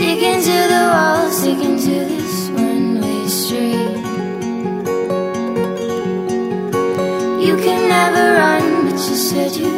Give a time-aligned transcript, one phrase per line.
[0.00, 3.96] Sticking to the wall, sticking to this one way street.
[7.46, 9.69] You can never run, but you said you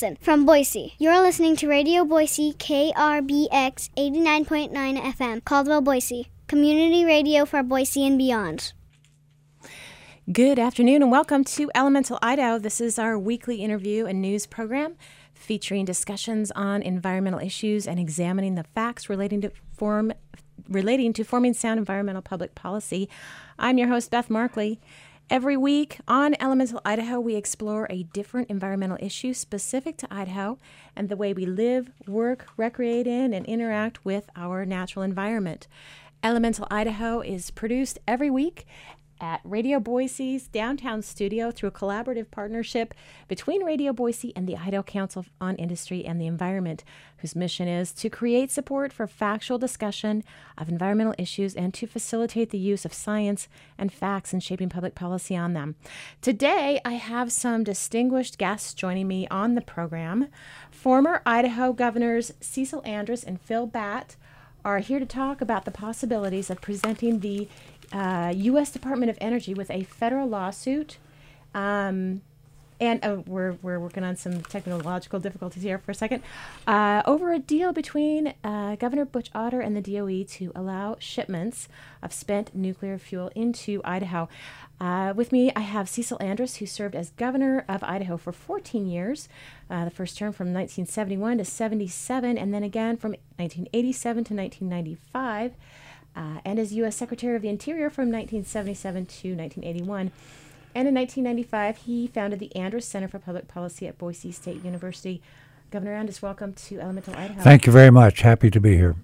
[0.00, 0.94] Wilson from Boise.
[0.98, 6.28] You're listening to Radio Boise KRBX 89.9 FM, Caldwell, Boise.
[6.46, 8.74] Community radio for Boise and beyond.
[10.30, 12.60] Good afternoon and welcome to Elemental Idaho.
[12.60, 14.94] This is our weekly interview and news program
[15.34, 20.12] featuring discussions on environmental issues and examining the facts relating to form
[20.68, 23.08] relating to forming sound environmental public policy.
[23.58, 24.78] I'm your host Beth Markley.
[25.30, 30.56] Every week on Elemental Idaho, we explore a different environmental issue specific to Idaho
[30.96, 35.68] and the way we live, work, recreate in, and interact with our natural environment.
[36.22, 38.66] Elemental Idaho is produced every week
[39.20, 42.94] at Radio Boise's downtown studio through a collaborative partnership
[43.26, 46.84] between Radio Boise and the Idaho Council on Industry and the Environment,
[47.18, 50.24] whose mission is to create support for factual discussion
[50.56, 54.94] of environmental issues and to facilitate the use of science and facts in shaping public
[54.94, 55.74] policy on them.
[56.20, 60.28] Today, I have some distinguished guests joining me on the program.
[60.70, 64.16] Former Idaho Governors Cecil Andrus and Phil Batt
[64.64, 67.48] are here to talk about the possibilities of presenting the
[67.92, 68.70] uh, U.S.
[68.70, 70.98] Department of Energy with a federal lawsuit.
[71.54, 72.22] Um,
[72.80, 76.22] and uh, we're, we're working on some technological difficulties here for a second
[76.66, 81.68] uh, over a deal between uh, Governor Butch Otter and the DOE to allow shipments
[82.02, 84.28] of spent nuclear fuel into Idaho.
[84.80, 88.86] Uh, with me, I have Cecil Andrus, who served as governor of Idaho for 14
[88.86, 89.28] years,
[89.68, 95.54] uh, the first term from 1971 to 77, and then again from 1987 to 1995
[96.18, 96.96] uh, and as U.S.
[96.96, 100.10] Secretary of the Interior from 1977 to 1981.
[100.74, 105.22] And in 1995, he founded the Andrus Center for Public Policy at Boise State University.
[105.70, 107.40] Governor Andrus, welcome to Elemental Idaho.
[107.42, 108.22] Thank you very much.
[108.22, 108.96] Happy to be here.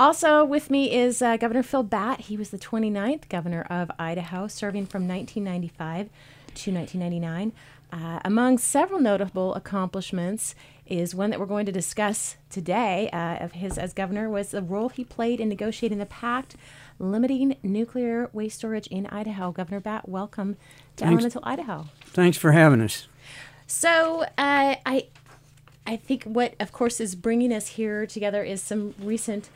[0.00, 2.22] Also with me is uh, Governor Phil Batt.
[2.22, 6.08] He was the 29th governor of Idaho, serving from 1995
[6.54, 7.52] to 1999.
[7.92, 10.54] Uh, among several notable accomplishments
[10.86, 14.62] is one that we're going to discuss today uh, of his as governor was the
[14.62, 16.56] role he played in negotiating the pact
[16.98, 19.52] limiting nuclear waste storage in Idaho.
[19.52, 20.54] Governor Batt, welcome
[20.96, 21.12] to Thanks.
[21.12, 21.86] Elemental Idaho.
[22.06, 23.08] Thanks for having us.
[23.66, 25.08] So uh, I,
[25.86, 29.50] I think what, of course, is bringing us here together is some recent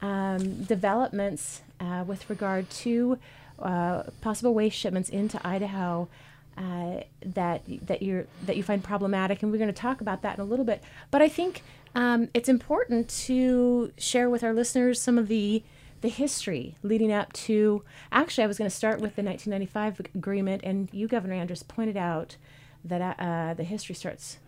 [0.00, 3.18] um, developments uh, with regard to
[3.58, 6.08] uh, possible waste shipments into Idaho
[6.56, 10.36] uh, that that you that you find problematic, and we're going to talk about that
[10.36, 10.82] in a little bit.
[11.10, 11.62] But I think
[11.94, 15.62] um, it's important to share with our listeners some of the
[16.00, 17.82] the history leading up to.
[18.12, 21.96] Actually, I was going to start with the 1995 agreement, and you, Governor Andrus, pointed
[21.96, 22.36] out
[22.84, 24.38] that uh, the history starts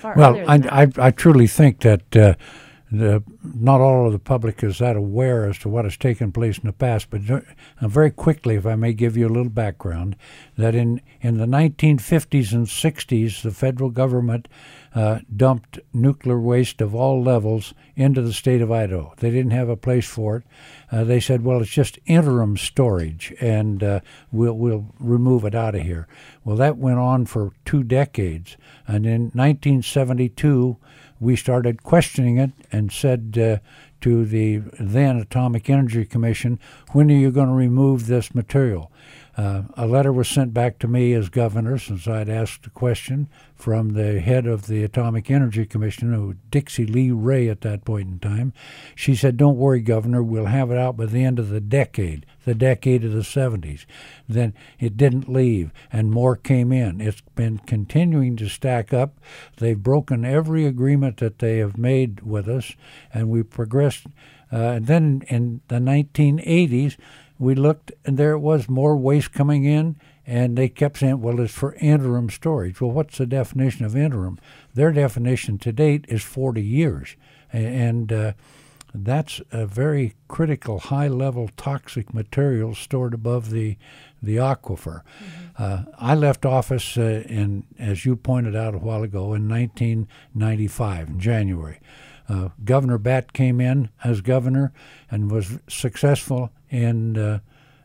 [0.00, 2.34] far well, I, I, I, truly think that uh,
[2.92, 6.58] the, not all of the public is that aware as to what has taken place
[6.58, 7.40] in the past, but uh,
[7.80, 10.14] very quickly, if I may give you a little background,
[10.58, 14.46] that in, in the 1950s and 60s, the federal government
[14.94, 19.14] uh, dumped nuclear waste of all levels into the state of Idaho.
[19.16, 20.42] They didn't have a place for it.
[20.90, 24.00] Uh, they said, well, it's just interim storage, and uh,
[24.30, 26.06] we'll, we'll remove it out of here.
[26.44, 28.58] Well, that went on for two decades.
[28.86, 30.76] And in 1972,
[31.22, 33.58] we started questioning it and said uh,
[34.00, 36.58] to the then Atomic Energy Commission,
[36.90, 38.91] when are you going to remove this material?
[39.34, 43.28] Uh, a letter was sent back to me as governor since I'd asked a question
[43.54, 48.18] from the head of the Atomic Energy Commission, Dixy Lee Ray at that point in
[48.18, 48.52] time.
[48.94, 50.22] She said, "Don't worry, Governor.
[50.22, 53.86] We'll have it out by the end of the decade, the decade of the 70s."
[54.28, 57.00] Then it didn't leave, and more came in.
[57.00, 59.18] It's been continuing to stack up.
[59.56, 62.74] They've broken every agreement that they have made with us,
[63.14, 64.06] and we progressed.
[64.52, 66.98] Uh, and then in the 1980s,
[67.42, 71.40] we looked, and there it was more waste coming in, and they kept saying, well,
[71.40, 72.80] it's for interim storage.
[72.80, 74.38] Well, what's the definition of interim?
[74.74, 77.16] Their definition to date is 40 years.
[77.52, 78.32] And uh,
[78.94, 83.76] that's a very critical, high level toxic material stored above the,
[84.22, 85.02] the aquifer.
[85.02, 85.62] Mm-hmm.
[85.62, 91.08] Uh, I left office uh, in, as you pointed out a while ago, in 1995,
[91.08, 91.80] in January.
[92.28, 94.72] Uh, governor Batt came in as governor
[95.10, 97.40] and was successful in uh,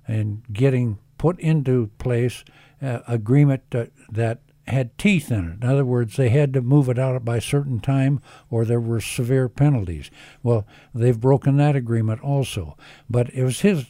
[0.07, 2.43] in getting put into place
[2.81, 5.63] uh, agreement that, that had teeth in it.
[5.63, 8.79] In other words, they had to move it out by a certain time or there
[8.79, 10.11] were severe penalties.
[10.43, 12.77] Well, they've broken that agreement also.
[13.09, 13.85] But it was his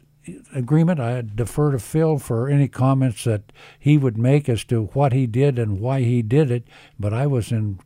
[0.53, 0.99] agreement.
[0.99, 5.27] I defer to Phil for any comments that he would make as to what he
[5.27, 6.63] did and why he did it,
[6.99, 7.79] but I was in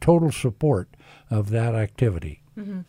[0.00, 0.88] total support
[1.30, 2.40] of that activity.
[2.58, 2.80] Mm-hmm.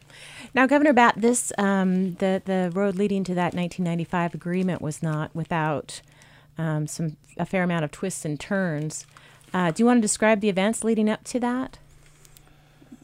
[0.54, 5.36] Now, Governor Batt, this um, the the road leading to that 1995 agreement was not
[5.36, 6.02] without
[6.58, 9.06] um, some a fair amount of twists and turns.
[9.54, 11.78] Uh, do you want to describe the events leading up to that?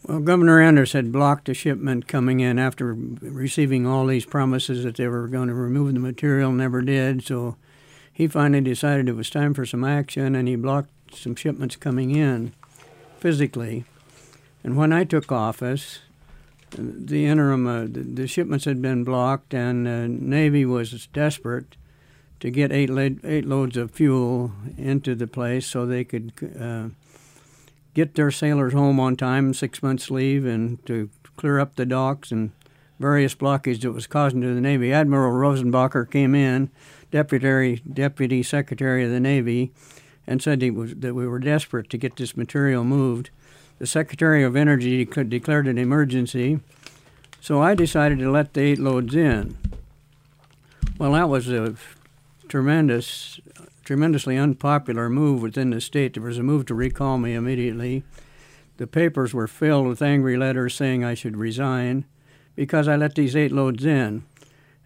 [0.08, 4.98] Well, Governor Andrus had blocked a shipment coming in after receiving all these promises that
[4.98, 7.26] they were going to remove the material, never did.
[7.26, 7.56] So
[8.14, 12.16] he finally decided it was time for some action, and he blocked some shipments coming
[12.16, 12.54] in
[13.18, 13.86] physically.
[14.64, 16.02] And when I took office,
[16.70, 21.78] the interim, uh, the, the, shipments had been blocked, and the Navy was desperate
[22.42, 22.92] to get eight
[23.24, 26.90] eight loads of fuel into the place so they could uh,
[27.96, 32.32] get their sailors home on time, six months leave, and to clear up the docks
[32.32, 32.52] and
[33.00, 34.94] various blockage that was causing to the Navy.
[34.94, 36.70] Admiral Rosenbacher came in,
[37.10, 39.72] deputy deputy secretary of the Navy,
[40.28, 43.32] and said was that we were desperate to get this material moved
[43.78, 46.60] the Secretary of Energy declared an emergency,
[47.42, 49.58] so I decided to let the eight loads in.
[50.98, 51.76] Well, that was a
[52.48, 53.40] tremendous,
[53.86, 56.16] tremendously unpopular move within the state.
[56.16, 58.04] There was a move to recall me immediately.
[58.78, 62.06] The papers were filled with angry letters saying I should resign
[62.56, 64.26] because I let these eight loads in,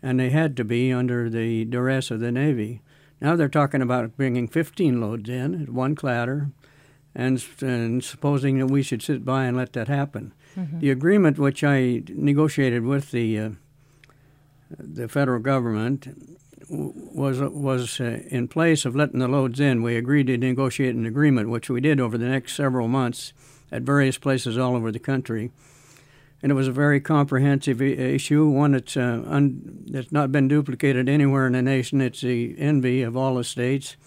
[0.04, 2.82] and they had to be under the duress of the Navy.
[3.22, 6.52] Now they're talking about bringing 15 loads in at one clatter,
[7.16, 10.34] and, and supposing that we should sit by and let that happen.
[10.56, 10.80] Mm-hmm.
[10.80, 13.50] The agreement which I negotiated with the uh,
[14.78, 16.39] the federal government
[16.70, 19.82] was was uh, in place of letting the loads in.
[19.82, 23.34] We agreed to negotiate an agreement, which we did over the next several months
[23.72, 25.52] at various places all over the country.
[26.42, 31.10] And it was a very comprehensive issue, one that's, uh, un- that's not been duplicated
[31.10, 32.00] anywhere in the nation.
[32.00, 33.98] It's the envy of all the states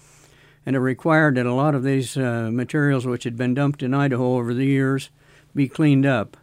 [0.64, 3.94] and it required that a lot of these uh, materials which had been dumped in
[3.94, 5.10] Idaho over the years
[5.54, 6.36] be cleaned up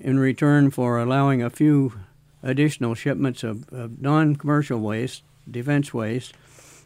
[0.00, 1.92] in return for allowing a few
[2.42, 6.34] additional shipments of, of non commercial waste, defense waste,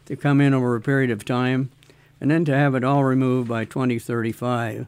[0.05, 1.71] to come in over a period of time,
[2.19, 4.87] and then to have it all removed by 2035.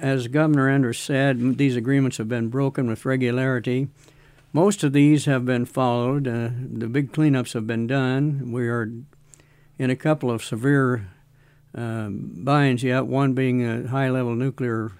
[0.00, 3.88] As Governor Andrus said, these agreements have been broken with regularity.
[4.52, 6.28] Most of these have been followed.
[6.28, 8.52] Uh, the big cleanups have been done.
[8.52, 8.90] We are
[9.78, 11.08] in a couple of severe
[11.74, 14.92] um, binds yet, one being a high level nuclear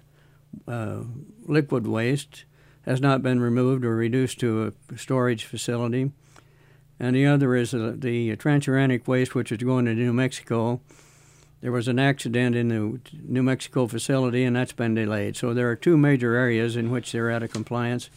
[0.68, 1.00] uh,
[1.46, 2.44] liquid waste
[2.86, 6.12] has not been removed or reduced to a storage facility.
[6.98, 10.80] And the other is uh, the transuranic waste, which is going to New Mexico.
[11.60, 15.36] There was an accident in the New Mexico facility, and that's been delayed.
[15.36, 18.08] So there are two major areas in which they're out of compliance.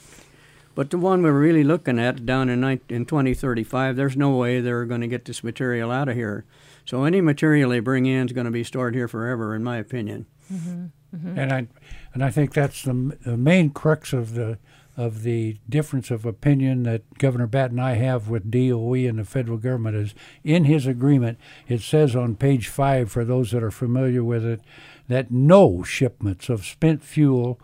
[0.75, 4.85] But the one we're really looking at down in, in 2035, there's no way they're
[4.85, 6.45] going to get this material out of here.
[6.85, 9.77] So any material they bring in is going to be stored here forever, in my
[9.77, 10.25] opinion.
[10.51, 10.85] Mm-hmm.
[11.15, 11.39] Mm-hmm.
[11.39, 11.67] And I,
[12.13, 14.57] and I think that's the, the main crux of the
[14.97, 19.23] of the difference of opinion that Governor Batt and I have with DOE and the
[19.23, 20.13] federal government is
[20.43, 21.37] in his agreement.
[21.69, 24.59] It says on page five, for those that are familiar with it,
[25.07, 27.61] that no shipments of spent fuel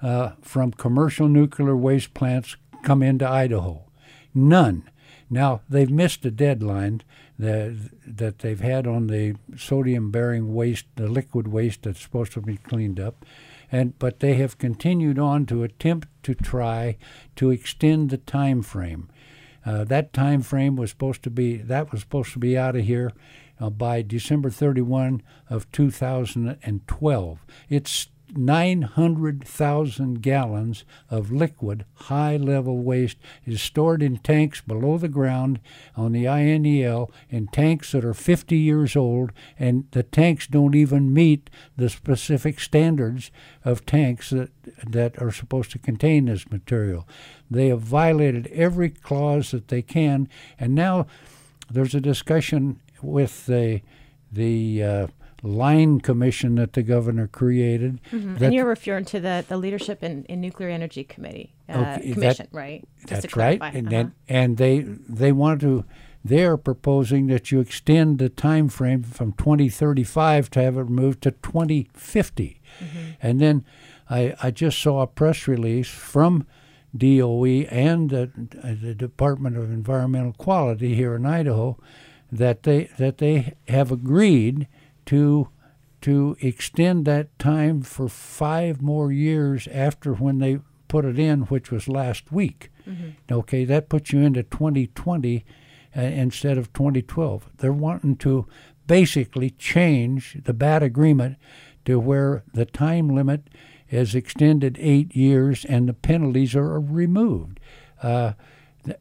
[0.00, 3.82] uh, from commercial nuclear waste plants come into Idaho.
[4.34, 4.88] None.
[5.28, 7.02] Now, they've missed a deadline
[7.38, 12.40] that, that they've had on the sodium bearing waste, the liquid waste that's supposed to
[12.40, 13.24] be cleaned up.
[13.70, 16.96] And, but they have continued on to attempt to try
[17.36, 19.08] to extend the time frame.
[19.64, 22.84] Uh, that time frame was supposed to be that was supposed to be out of
[22.84, 23.12] here
[23.60, 27.46] uh, by December 31 of 2012.
[27.68, 35.60] It's 900,000 gallons of liquid high level waste is stored in tanks below the ground
[35.96, 41.12] on the INEL in tanks that are 50 years old and the tanks don't even
[41.12, 43.30] meet the specific standards
[43.64, 44.50] of tanks that
[44.86, 47.08] that are supposed to contain this material.
[47.50, 51.06] They have violated every clause that they can and now
[51.70, 53.82] there's a discussion with the
[54.30, 55.06] the uh,
[55.42, 58.00] line commission that the governor created.
[58.10, 58.42] Mm-hmm.
[58.44, 62.48] And you're referring to the, the leadership in, in nuclear energy committee uh, Okay, commission,
[62.50, 62.88] that- right?
[63.06, 63.90] Just That's right, and Uh-huh.
[63.90, 65.84] then, and they they want to.
[66.24, 71.22] They are proposing that you extend the time frame from 2035 to have it moved
[71.22, 72.98] to 2050, Mm-hmm.
[73.22, 73.64] and then
[74.10, 76.46] I I just saw a press release from
[76.96, 78.30] DOE and the,
[78.82, 81.78] the Department of Environmental Quality here in Idaho
[82.32, 84.66] that they that they have agreed
[85.08, 85.48] to
[86.00, 91.72] to extend that time for five more years after when they put it in, which
[91.72, 92.70] was last week.
[93.30, 95.44] Okay, that puts you into 2020
[95.96, 97.48] uh, instead of 2012.
[97.56, 98.46] They're wanting to
[98.86, 101.36] basically change the Batt agreement
[101.84, 103.48] to where the time limit
[103.90, 107.58] is extended eight years and the penalties are removed.
[108.02, 108.34] Uh,
[108.84, 108.98] th-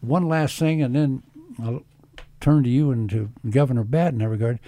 [0.00, 1.22] one last thing, and then
[1.62, 1.82] I'll
[2.40, 4.60] turn to you and to Governor Batt in that regard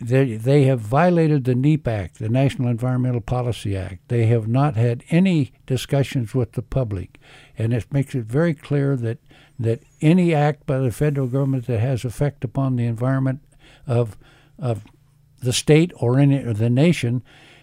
[0.00, 4.08] they they have violated the NEP Act, the National Environmental Policy Act.
[4.08, 7.18] They have not had any discussions with the public,
[7.56, 9.18] and it makes it very clear that
[9.58, 13.40] that any act by the federal government that has effect upon the environment
[13.86, 14.18] of
[14.58, 14.84] of
[15.40, 17.22] the state or any or the nation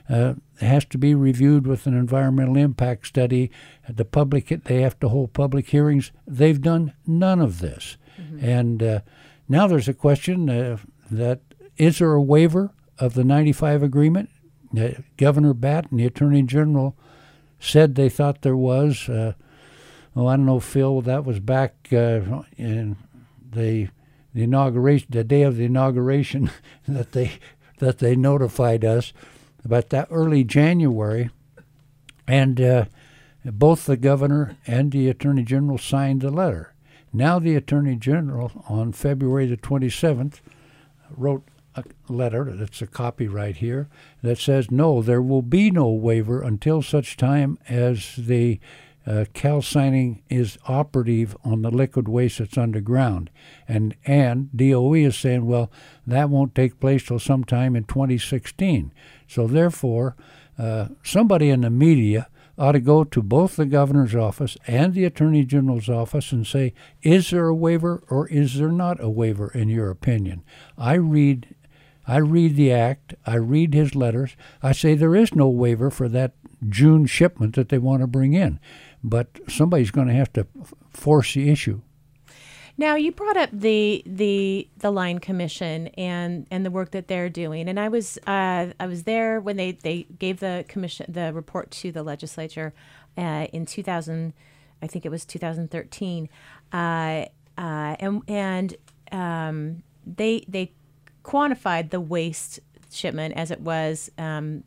[0.09, 3.51] uh, has to be reviewed with an environmental impact study.
[3.87, 6.11] The public they have to hold public hearings.
[6.25, 7.97] They've done none of this,
[8.41, 8.99] and uh,
[9.47, 10.77] now there's a question uh,
[11.11, 11.41] that
[11.77, 14.29] is there a waiver of the 95 agreement?
[14.77, 16.95] Uh, Governor Batt and the Attorney General
[17.59, 19.07] said they thought there was.
[19.07, 19.33] Uh,
[20.15, 21.01] oh, I don't know, Phil.
[21.01, 22.97] That was back uh, in
[23.51, 23.89] the
[24.33, 26.49] the inauguration, the day of the inauguration,
[26.87, 27.33] that they
[27.79, 29.13] that they notified us
[29.63, 31.29] about that early January,
[32.27, 32.85] and uh,
[33.45, 36.73] both the governor and the attorney general signed the letter.
[37.11, 40.39] Now the attorney general on February the 27th
[41.15, 41.43] wrote
[41.75, 43.89] a letter that's a copy right here
[44.21, 48.59] that says no, there will be no waiver until such time as the
[49.05, 53.29] uh, calcining is operative on the liquid waste that's underground,
[53.67, 55.69] and and DOE is saying well
[56.07, 58.93] that won't take place till sometime in 2016.
[59.27, 60.15] So therefore,
[60.57, 62.27] uh, somebody in the media
[62.57, 66.73] ought to go to both the governor's office and the attorney general's office and say,
[67.01, 70.43] is there a waiver or is there not a waiver in your opinion?
[70.77, 71.55] I read
[72.07, 74.35] I read the act, I read his letters.
[74.61, 76.33] I say there is no waiver for that
[76.67, 78.59] June shipment that they want to bring in.
[79.03, 80.47] But somebody's going to have to
[80.91, 81.81] force the issue.
[82.75, 87.29] Now you brought up the the the line commission and and the work that they're
[87.29, 91.31] doing, and I was uh, I was there when they they gave the commission the
[91.33, 92.73] report to the legislature
[93.17, 94.33] uh, in 2000,
[94.81, 96.29] I think it was 2013,
[96.71, 98.75] uh, uh, and and
[99.11, 100.71] um, they they
[101.23, 102.59] quantified the waste
[102.91, 104.63] shipment as it was um,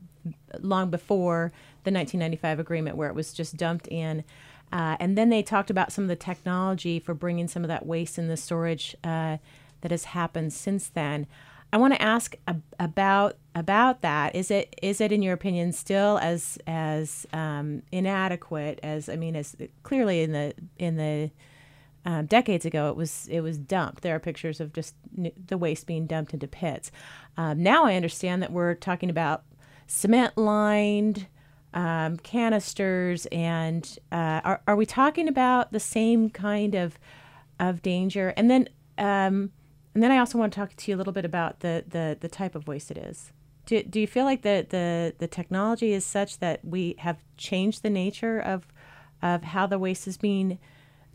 [0.60, 1.52] long before
[1.84, 4.24] the 1995 agreement, where it was just dumped in.
[4.72, 7.86] Uh, and then they talked about some of the technology for bringing some of that
[7.86, 9.36] waste in the storage uh,
[9.82, 11.26] that has happened since then.
[11.72, 14.34] I want to ask ab- about about that.
[14.34, 19.36] Is it is it in your opinion still as as um, inadequate as I mean
[19.36, 21.30] as clearly in the in the
[22.06, 24.02] um, decades ago it was it was dumped.
[24.02, 26.90] There are pictures of just n- the waste being dumped into pits.
[27.36, 29.42] Um, now I understand that we're talking about
[29.88, 31.26] cement lined
[31.74, 36.98] um, canisters, and uh, are are we talking about the same kind of
[37.58, 38.32] of danger?
[38.36, 39.50] And then um,
[39.92, 42.16] and then I also want to talk to you a little bit about the the,
[42.20, 43.32] the type of waste it is.
[43.66, 47.82] Do, do you feel like the, the, the technology is such that we have changed
[47.82, 48.68] the nature of
[49.22, 50.60] of how the waste is being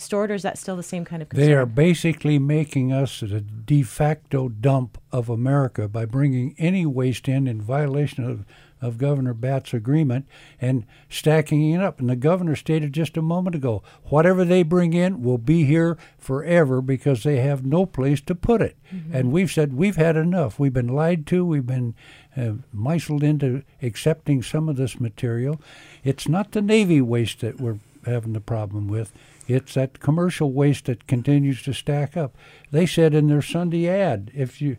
[0.01, 1.47] stored, or is that still the same kind of concern?
[1.47, 7.27] They are basically making us a de facto dump of America by bringing any waste
[7.27, 8.45] in in violation of,
[8.81, 10.27] of Governor Batt's agreement
[10.59, 11.99] and stacking it up.
[11.99, 15.97] And the governor stated just a moment ago whatever they bring in will be here
[16.17, 18.77] forever because they have no place to put it.
[19.13, 20.59] And we've said we've had enough.
[20.59, 21.45] We've been lied to.
[21.45, 21.95] We've been
[22.35, 25.61] uh, misled into accepting some of this material.
[26.03, 29.11] It's not the Navy waste that we're having the problem with.
[29.53, 32.35] It's that commercial waste that continues to stack up.
[32.71, 34.77] They said in their Sunday ad, if you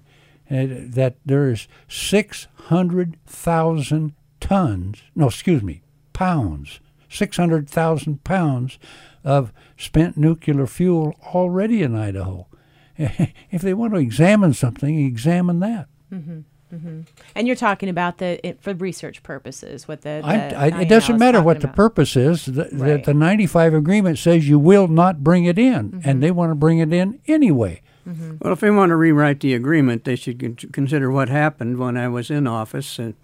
[0.50, 8.78] uh, that there is 600,000 tons, no, excuse me, pounds, 600,000 pounds
[9.24, 12.48] of spent nuclear fuel already in Idaho.
[12.98, 15.86] if they want to examine something, examine that.
[16.12, 16.40] Mm-hmm.
[16.72, 17.00] Mm-hmm.
[17.34, 19.86] And you're talking about the it, for research purposes.
[19.86, 21.70] What the, the I, I, it doesn't matter what about.
[21.70, 22.46] the purpose is.
[22.46, 23.04] The, right.
[23.04, 26.08] the, the 95 agreement says you will not bring it in, mm-hmm.
[26.08, 27.82] and they want to bring it in anyway.
[28.08, 28.36] Mm-hmm.
[28.40, 31.96] Well, if they want to rewrite the agreement, they should con- consider what happened when
[31.96, 32.98] I was in office.
[32.98, 33.14] And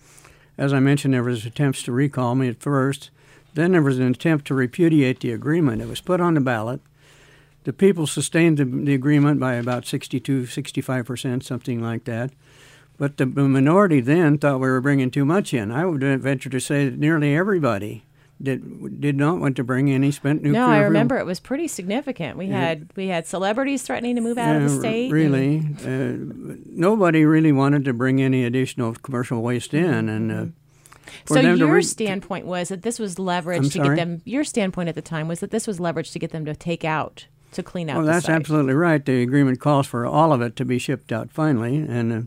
[0.57, 3.11] as I mentioned, there was attempts to recall me at first.
[3.55, 5.83] Then there was an attempt to repudiate the agreement.
[5.83, 6.81] It was put on the ballot.
[7.65, 12.31] The people sustained the, the agreement by about 62, 65 percent, something like that.
[12.99, 15.71] But the minority then thought we were bringing too much in.
[15.71, 18.05] I would venture to say that nearly everybody
[18.41, 20.61] did did not want to bring any spent nuclear.
[20.61, 21.27] No, I remember fuel.
[21.27, 22.37] it was pretty significant.
[22.37, 22.61] We yeah.
[22.61, 25.13] had we had celebrities threatening to move out yeah, of the state.
[25.13, 30.33] Really, uh, nobody really wanted to bring any additional commercial waste in, and.
[30.33, 30.47] Uh,
[31.25, 33.97] so your re- standpoint was that this was leverage I'm to sorry?
[33.97, 34.23] get them.
[34.27, 36.85] Your standpoint at the time was that this was leverage to get them to take
[36.85, 37.97] out to clean out.
[37.97, 38.37] Well, that's site.
[38.37, 39.05] absolutely right.
[39.05, 42.21] The agreement calls for all of it to be shipped out finally, and uh,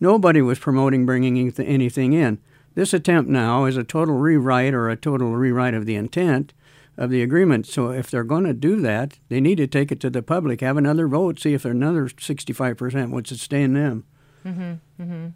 [0.00, 2.38] nobody was promoting bringing anything in.
[2.74, 6.52] This attempt now is a total rewrite or a total rewrite of the intent
[6.98, 7.66] of the agreement.
[7.66, 10.60] So if they're going to do that, they need to take it to the public,
[10.60, 14.04] have another vote, see if another 65% would sustain them.
[14.44, 15.26] Mm-hmm, mm-hmm.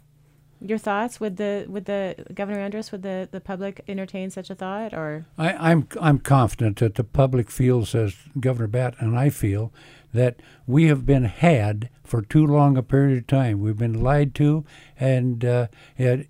[0.63, 1.19] Your thoughts?
[1.19, 5.25] Would the would the Governor Andrus would the, the public entertain such a thought, or
[5.35, 9.73] I, am I'm, I'm confident that the public feels as Governor Batt and I feel
[10.13, 13.61] that we have been had for too long a period of time.
[13.61, 14.65] We've been lied to,
[14.99, 16.27] and uh, it,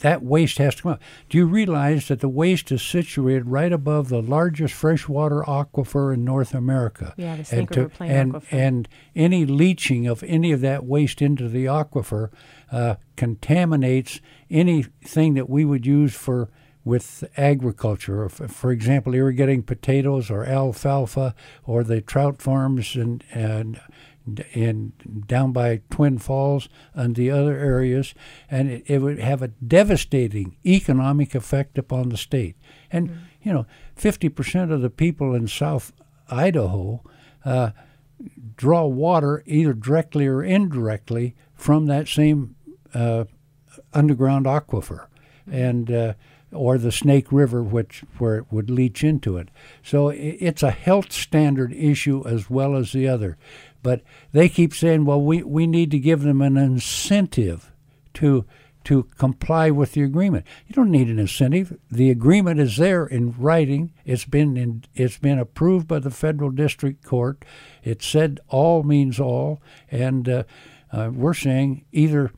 [0.00, 1.00] that waste has to come out.
[1.28, 6.24] Do you realize that the waste is situated right above the largest freshwater aquifer in
[6.24, 7.14] North America?
[7.16, 8.52] Yeah, the Snake River Plain and, aquifer.
[8.52, 12.30] And any leaching of any of that waste into the aquifer
[12.72, 14.20] uh, contaminates
[14.50, 16.50] anything that we would use for
[16.86, 18.28] with agriculture.
[18.28, 23.80] For example, irrigating potatoes or alfalfa or the trout farms and, and
[24.52, 24.92] in
[25.26, 28.14] down by Twin Falls and the other areas,
[28.48, 32.56] and it, it would have a devastating economic effect upon the state.
[32.90, 33.18] And mm-hmm.
[33.42, 35.92] you know, fifty percent of the people in South
[36.28, 37.02] Idaho
[37.44, 37.70] uh,
[38.56, 42.56] draw water either directly or indirectly from that same
[42.94, 43.24] uh,
[43.92, 45.06] underground aquifer,
[45.48, 45.54] mm-hmm.
[45.54, 46.14] and uh,
[46.52, 49.48] or the Snake River, which where it would leach into it.
[49.82, 53.36] So it's a health standard issue as well as the other.
[53.82, 57.72] But they keep saying, well, we, we need to give them an incentive
[58.14, 58.44] to
[58.86, 60.46] to comply with the agreement.
[60.68, 61.76] You don't need an incentive.
[61.90, 63.92] The agreement is there in writing.
[64.04, 67.44] It's been in, it's been approved by the federal district court.
[67.82, 70.44] It said all means all, and uh,
[70.92, 72.30] uh, we're saying either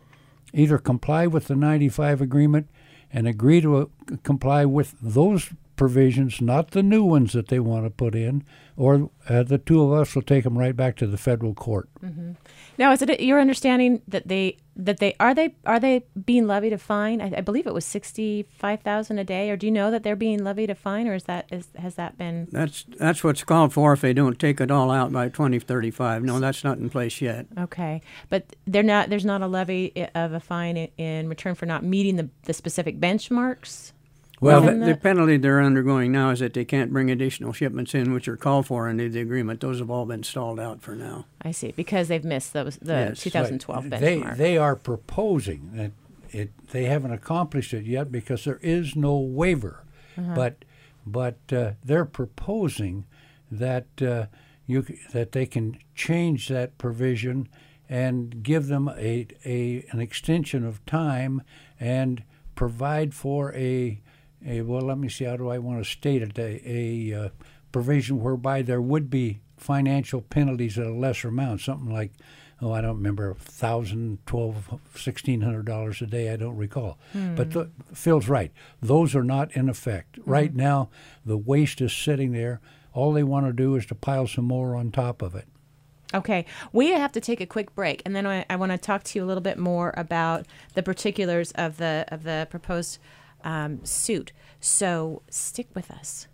[0.54, 2.68] either comply with the 95 agreement
[3.12, 3.86] and agree to uh,
[4.22, 8.44] comply with those provisions, not the new ones that they want to put in,
[8.76, 11.88] or uh, the two of us will take them right back to the federal court.
[12.02, 12.32] Mm-hmm.
[12.78, 16.72] Now, is it your understanding that they that they are they are they being levied
[16.72, 17.20] a fine?
[17.20, 20.04] I, I believe it was sixty five thousand a day, or do you know that
[20.04, 22.46] they're being levied a fine, or is that is has that been?
[22.52, 25.90] That's that's what's called for if they don't take it all out by twenty thirty
[25.90, 26.22] five.
[26.22, 27.46] No, that's not in place yet.
[27.58, 29.10] Okay, but they're not.
[29.10, 33.00] There's not a levy of a fine in return for not meeting the the specific
[33.00, 33.92] benchmarks.
[34.40, 38.12] Well, the, the, penalty they're undergoing now is that they can't bring additional shipments in,
[38.12, 39.60] which are called for under the agreement.
[39.60, 41.26] Those have all been stalled out for now.
[41.42, 43.20] I see, because they've missed those the yes.
[43.22, 43.92] 2012 right.
[43.92, 44.36] benchmark.
[44.36, 45.92] They they are proposing that
[46.30, 46.52] it.
[46.68, 49.84] They haven't accomplished it yet because there is no waiver,
[50.16, 50.34] uh-huh.
[50.34, 50.64] but
[51.06, 53.06] but uh, they're proposing
[53.50, 54.26] that uh,
[54.66, 57.48] you that they can change that provision
[57.88, 61.42] and give them a, a an extension of time
[61.80, 62.22] and
[62.54, 64.00] provide for a
[64.46, 66.38] a, well, let me see, how do I want to state it?
[66.38, 67.28] A, a uh,
[67.72, 72.12] provision whereby there would be financial penalties at a lesser amount, something like,
[72.60, 76.32] oh, I don't remember, thousand, twelve, sixteen hundred dollars a day.
[76.32, 76.98] I don't recall.
[77.12, 77.34] Hmm.
[77.34, 80.30] But Phil's right; those are not in effect hmm.
[80.30, 80.90] right now.
[81.24, 82.60] The waste is sitting there.
[82.92, 85.46] All they want to do is to pile some more on top of it.
[86.14, 89.04] Okay, we have to take a quick break, and then I, I want to talk
[89.04, 92.98] to you a little bit more about the particulars of the of the proposed
[93.44, 94.32] um, suit.
[94.60, 96.28] So stick with us.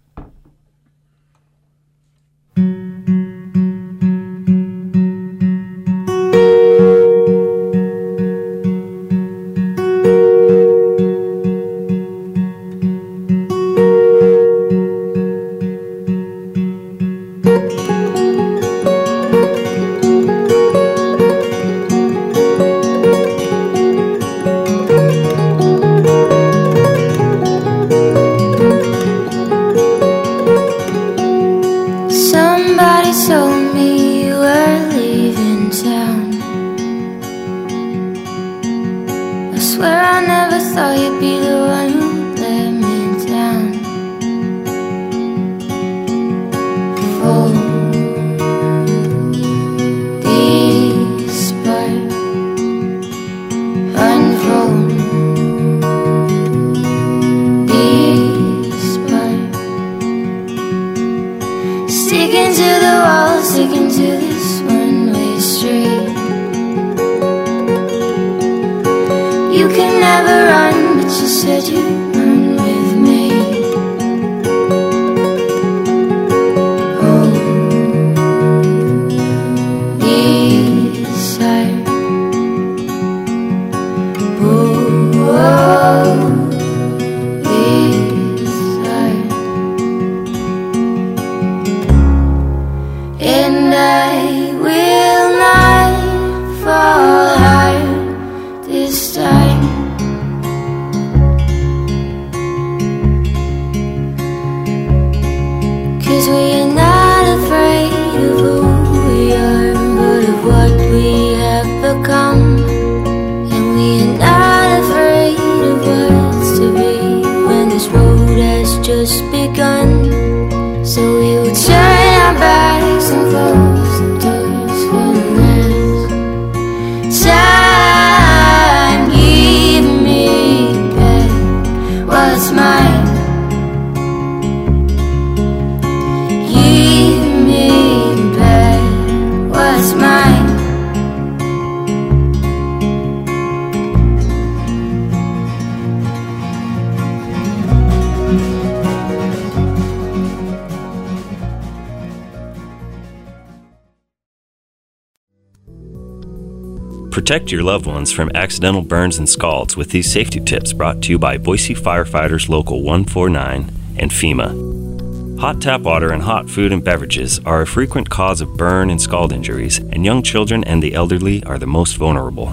[157.35, 161.11] Protect your loved ones from accidental burns and scalds with these safety tips brought to
[161.11, 165.41] you by Boise Firefighters Local 149 and FEMA.
[165.41, 169.03] Hot tap water and hot food and beverages are a frequent cause of burn and
[169.03, 172.53] scald injuries, and young children and the elderly are the most vulnerable.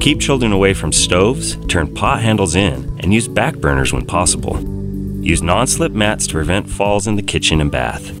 [0.00, 4.58] Keep children away from stoves, turn pot handles in, and use back burners when possible.
[5.22, 8.19] Use non slip mats to prevent falls in the kitchen and bath.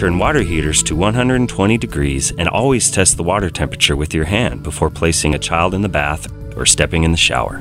[0.00, 4.62] Turn water heaters to 120 degrees and always test the water temperature with your hand
[4.62, 7.60] before placing a child in the bath or stepping in the shower.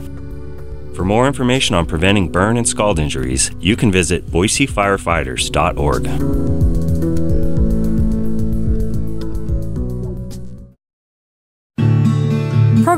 [0.96, 6.69] For more information on preventing burn and scald injuries, you can visit boisefirefighters.org.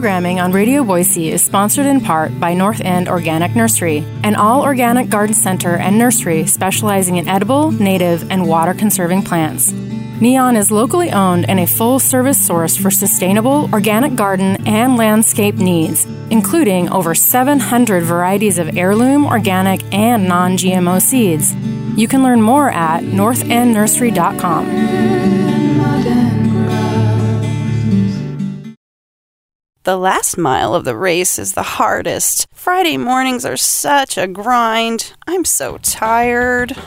[0.02, 4.64] Programming on Radio Boise is sponsored in part by North End Organic Nursery, an all
[4.64, 9.72] organic garden center and nursery specializing in edible, native, and water conserving plants.
[9.72, 15.58] Neon is locally owned and a full service source for sustainable organic garden and landscape
[15.58, 21.54] needs, including over 700 varieties of heirloom, organic, and non GMO seeds.
[21.96, 25.41] You can learn more at northendnursery.com.
[29.84, 32.46] The last mile of the race is the hardest.
[32.54, 35.14] Friday mornings are such a grind.
[35.26, 36.78] I'm so tired.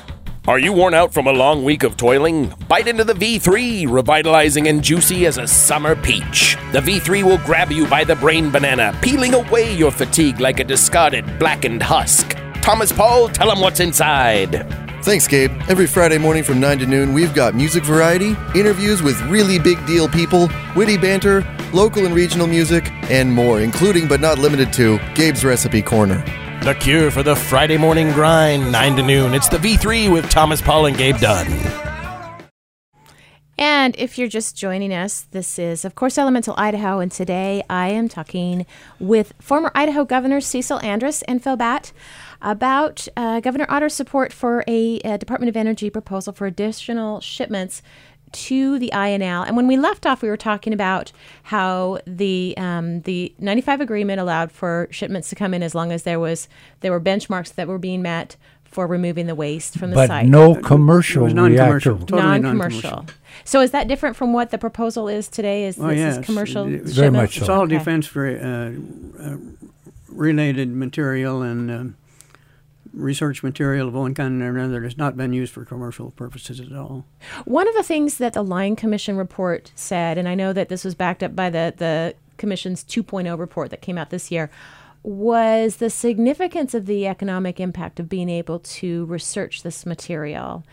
[0.47, 2.55] Are you worn out from a long week of toiling?
[2.69, 6.57] Bite into the V3, revitalizing and juicy as a summer peach.
[6.71, 10.65] The V3 will grab you by the brain banana, peeling away your fatigue like a
[10.65, 12.37] discarded, blackened husk.
[12.63, 14.84] Thomas Paul, tell him what's inside.
[15.05, 15.53] Thanks, Gabe.
[15.69, 19.85] Every Friday morning from 9 to noon, we've got music variety, interviews with really big
[19.85, 24.99] deal people, witty banter, local and regional music, and more, including but not limited to
[25.15, 26.25] Gabe's Recipe Corner.
[26.63, 29.35] The cure for the Friday morning grind, 9 to noon.
[29.35, 31.49] It's the V3 with Thomas Paul and Gabe Dunn.
[33.59, 37.01] And if you're just joining us, this is, of course, Elemental Idaho.
[37.01, 38.65] And today I am talking
[38.99, 41.93] with former Idaho Governor Cecil Andrus and Phil Batt
[42.45, 47.83] about uh, Governor Otter's support for a, a Department of Energy proposal for additional shipments
[48.33, 49.47] to the INL.
[49.47, 51.13] And when we left off, we were talking about
[51.45, 56.03] how the um, the 95 agreement allowed for shipments to come in as long as
[56.03, 56.49] there was
[56.81, 60.27] there were benchmarks that were being met for removing the waste from the but site.
[60.27, 61.93] no commercial was non-commercial.
[61.93, 62.07] reactor.
[62.17, 62.91] Totally non-commercial.
[62.91, 63.15] non-commercial.
[63.45, 65.65] So is that different from what the proposal is today?
[65.67, 66.67] Is Oh, this yeah, is it's- commercial?
[66.67, 67.35] it's- Very shipments?
[67.37, 67.79] much It's all Okay.
[67.79, 68.73] defense re- uh,
[69.23, 69.37] uh,
[70.09, 71.97] related material and um
[72.95, 76.73] research material of one kind or another has not been used for commercial purposes at
[76.73, 77.05] all.
[77.45, 80.85] One of the things that the Line Commission report said, and I know that this
[80.85, 84.51] was backed up by the, the Commission's 2.0 report that came out this year,
[85.03, 90.65] was the significance of the economic impact of being able to research this material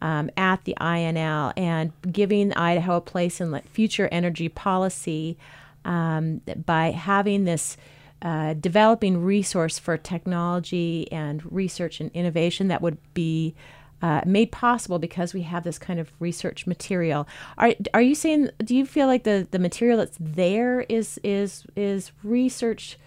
[0.00, 5.36] um, at the INL and giving Idaho a place in future energy policy
[5.84, 7.76] um, by having this
[8.22, 13.54] uh, developing resource for technology and research and innovation that would be
[14.02, 17.26] uh, made possible because we have this kind of research material.
[17.58, 18.50] Are are you saying?
[18.58, 22.98] Do you feel like the, the material that's there is is is research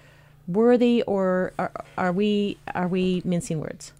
[0.47, 3.91] worthy, or are, are we are we mincing words?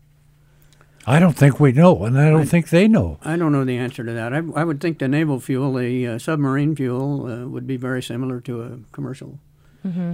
[1.06, 3.18] I don't think we know, and I don't I- think they know.
[3.24, 4.34] I don't know the answer to that.
[4.34, 8.02] I, I would think the naval fuel, the uh, submarine fuel, uh, would be very
[8.02, 9.40] similar to a commercial.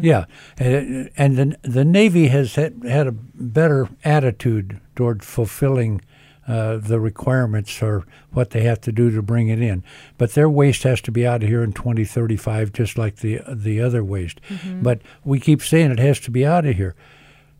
[0.01, 0.25] Yeah,
[0.57, 6.01] and, and the the Navy has had, had a better attitude toward fulfilling
[6.47, 9.83] uh, the requirements or what they have to do to bring it in.
[10.17, 13.79] But their waste has to be out of here in 2035, just like the the
[13.79, 14.39] other waste.
[14.81, 16.95] But we keep saying it has to be out of here.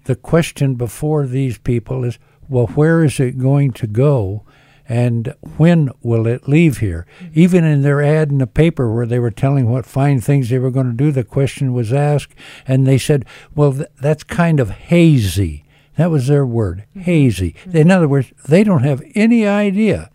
[0.05, 2.17] The question before these people is,
[2.47, 4.43] well, where is it going to go?
[4.89, 7.05] And when will it leave here?
[7.19, 7.39] Mm-hmm.
[7.39, 10.57] Even in their ad in the paper where they were telling what fine things they
[10.57, 12.33] were going to do, the question was asked,
[12.67, 13.23] and they said,
[13.55, 15.63] well, th- that's kind of hazy.
[15.95, 17.01] That was their word, mm-hmm.
[17.01, 17.51] hazy.
[17.51, 17.77] Mm-hmm.
[17.77, 20.09] In other words, they don't have any idea.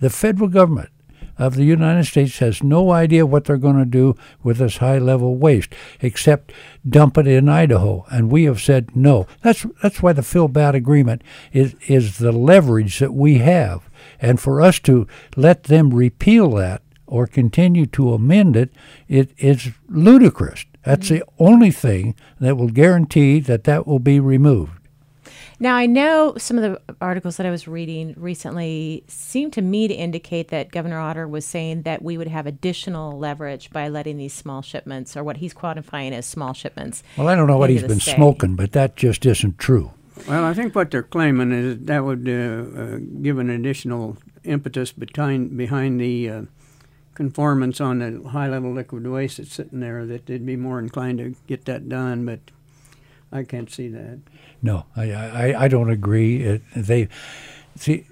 [0.00, 0.88] The federal government
[1.38, 4.98] of the United States has no idea what they're going to do with this high
[4.98, 6.52] level waste except
[6.88, 8.04] dump it in Idaho.
[8.10, 9.26] And we have said no.
[9.42, 13.88] That's that's why the Phil Batt agreement is is the leverage that we have.
[14.20, 18.72] And for us to let them repeal that or continue to amend it,
[19.08, 20.64] it is ludicrous.
[20.84, 21.16] That's mm-hmm.
[21.16, 24.72] the only thing that will guarantee that that will be removed.
[25.64, 29.88] Now, I know some of the articles that I was reading recently seem to me
[29.88, 34.18] to indicate that Governor Otter was saying that we would have additional leverage by letting
[34.18, 37.02] these small shipments, or what he's quantifying as small shipments.
[37.16, 38.16] Well, I don't know what he's been state.
[38.16, 39.92] smoking, but that just isn't true.
[40.28, 44.92] Well, I think what they're claiming is that would uh, uh, give an additional impetus
[44.92, 46.42] behind behind the uh,
[47.14, 50.04] conformance on the high level liquid waste that's sitting there.
[50.04, 52.40] That they'd be more inclined to get that done, but
[53.32, 54.18] I can't see that.
[54.64, 56.42] No, I, I, I don't agree.
[56.42, 57.08] It, they
[57.76, 58.06] see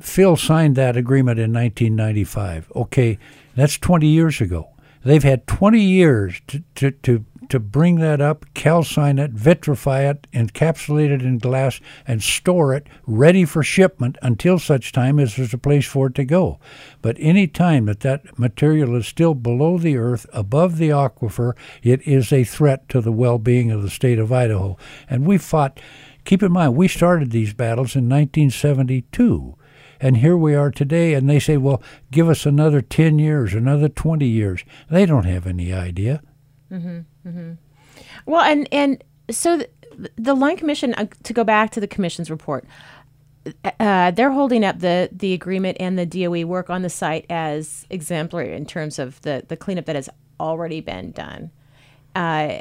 [0.00, 2.72] Phil signed that agreement in 1995.
[2.74, 3.20] Okay,
[3.54, 4.68] that's 20 years ago.
[5.04, 10.26] They've had 20 years to, to, to, to bring that up, calcine it, vitrify it,
[10.32, 15.52] encapsulate it in glass, and store it ready for shipment until such time as there's
[15.52, 16.58] a place for it to go.
[17.02, 22.00] But any time that that material is still below the earth, above the aquifer, it
[22.08, 24.78] is a threat to the well-being of the state of Idaho.
[25.10, 25.78] And we fought.
[26.24, 29.56] Keep in mind, we started these battles in 1972.
[30.00, 33.90] And here we are today, and they say, well, give us another 10 years, another
[33.90, 34.64] 20 years.
[34.88, 36.22] They don't have any idea.
[38.26, 39.68] Well, and and so the,
[40.16, 42.64] the Line Commission, uh, to go back to the commission's report,
[43.80, 47.86] uh, they're holding up the the agreement and the DOE work on the site as
[47.90, 50.08] exemplary in terms of the the cleanup that has
[50.40, 51.50] already been done.
[52.14, 52.60] Uh,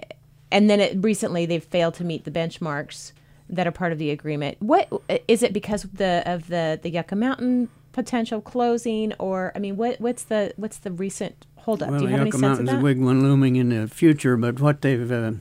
[0.51, 3.13] and then it, recently they've failed to meet the benchmarks
[3.49, 4.57] that are part of the agreement.
[4.59, 4.89] What
[5.27, 9.77] is it because of the of the the Yucca Mountain potential closing, or I mean,
[9.77, 11.89] what what's the what's the recent holdup?
[11.89, 13.87] Well, Do you have any Yucca sense of Mountain's a big one looming in the
[13.87, 15.33] future, but what they've uh,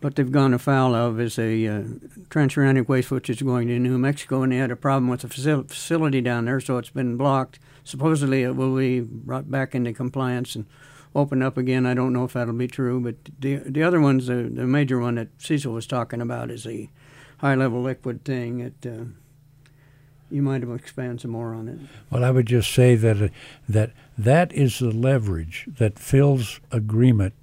[0.00, 1.82] what they've gone afoul of is a uh,
[2.28, 5.28] transuranic waste which is going to New Mexico, and they had a problem with the
[5.28, 7.58] facil- facility down there, so it's been blocked.
[7.84, 10.66] Supposedly, it will be brought back into compliance and
[11.14, 11.86] opened up again.
[11.86, 14.98] I don't know if that'll be true, but the the other ones, the, the major
[14.98, 16.88] one that Cecil was talking about, is the
[17.38, 18.58] high level liquid thing.
[18.58, 19.04] That uh,
[20.32, 21.78] you might have expanded some more on it.
[22.10, 23.28] Well, I would just say that uh,
[23.68, 27.34] that that is the leverage that Phil's agreement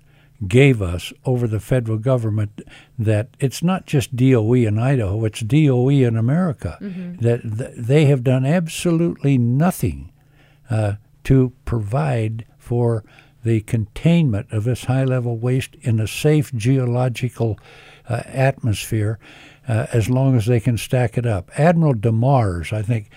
[0.47, 2.62] gave us over the federal government.
[2.97, 6.78] That it's not just DOE in Idaho; it's DOE in America.
[7.21, 10.12] That th- they have done absolutely nothing
[10.69, 10.93] uh,
[11.25, 13.04] to provide for
[13.43, 17.58] the containment of this high-level waste in a safe geological
[18.10, 19.17] uh, atmosphere
[19.69, 21.51] uh, as long as they can stack it up.
[21.58, 23.10] Admiral DeMars, I think,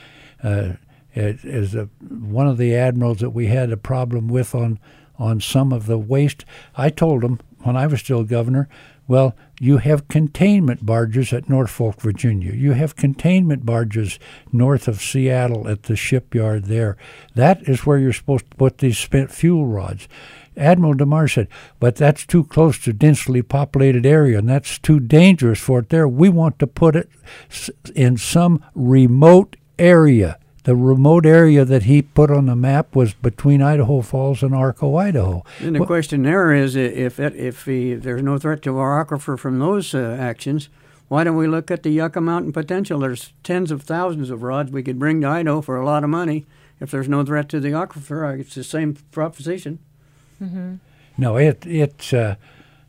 [0.45, 0.75] uh,
[1.15, 4.79] is a, one of the admirals that we had a problem with on
[5.19, 6.45] on some of the waste.
[6.75, 8.69] I told him when I was still governor,
[9.07, 12.53] well, you have containment barges at Norfolk, Virginia.
[12.53, 14.19] You have containment barges
[14.53, 16.97] north of Seattle at the shipyard there.
[17.35, 20.09] That is where you're supposed to put these spent fuel rods.
[20.57, 21.49] Admiral DeMar said,
[21.81, 26.07] but that's too close to densely populated area and that's too dangerous for it there.
[26.07, 27.09] We want to put it
[27.95, 30.39] in some remote area.
[30.65, 34.95] The remote area that he put on the map was between Idaho Falls and Arco,
[34.97, 35.43] Idaho.
[35.61, 39.05] Then the Well- question there is, if it, if the, there's no threat to our
[39.05, 40.69] aquifer from those uh, actions,
[41.09, 43.01] why don't we look at the Yucca Mountain potential?
[43.01, 46.11] There's tens of thousands of rods we could bring to Idaho for a lot of
[46.11, 46.47] money.
[46.81, 49.79] If there's no threat to the aquifer, it's the same proposition.
[51.19, 52.37] No, it it's uh,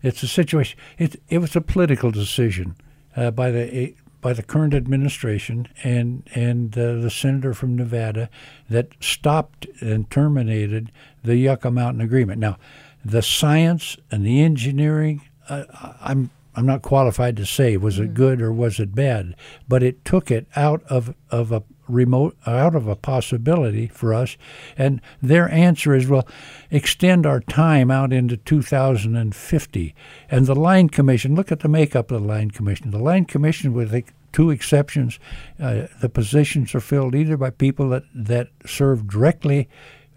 [0.02, 0.80] it's a situation.
[0.98, 2.76] It it was a political decision
[3.16, 8.30] uh, by the by the current administration and and uh, the senator from Nevada
[8.70, 10.92] that stopped and terminated
[11.24, 12.40] the Yucca Mountain Agreement.
[12.40, 12.58] Now,
[13.04, 15.66] the science and the engineering, uh,
[16.02, 19.36] I'm I'm not qualified to say was it good or was it bad,
[19.68, 24.38] but it took it out of of a remote out of a possibility for us.
[24.78, 26.28] And their answer is well
[26.72, 29.96] extend our time out into 2050
[30.30, 32.92] and the line commission look at the makeup of the line commission.
[32.92, 33.94] The line commission with
[34.32, 35.20] two exceptions
[35.60, 39.68] uh, the positions are filled either by people that that serve directly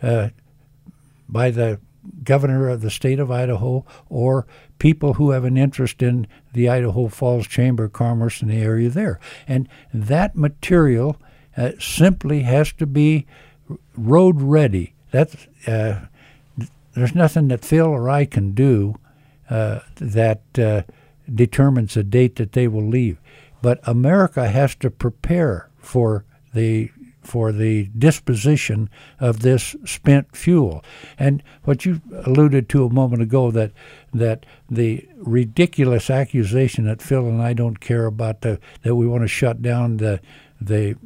[0.02, 0.28] uh,
[1.28, 1.80] by the
[2.24, 4.46] governor of the state of Idaho or
[4.78, 8.88] people who have an interest in the Idaho Falls Chamber of Commerce and the area
[8.88, 9.18] there.
[9.46, 11.16] And that material
[11.56, 13.26] uh, simply has to be
[13.96, 14.94] road ready.
[15.10, 16.06] That's uh,
[16.94, 18.96] there's nothing that Phil or I can do
[19.50, 20.82] uh, that uh,
[21.32, 23.18] determines a date that they will leave.
[23.62, 26.90] But America has to prepare for the
[27.26, 28.88] for the disposition
[29.20, 30.84] of this spent fuel.
[31.18, 33.72] And what you alluded to a moment ago that
[34.14, 39.22] that the ridiculous accusation that Phil and I don't care about the, that we want
[39.22, 40.20] to shut down the
[40.60, 40.96] the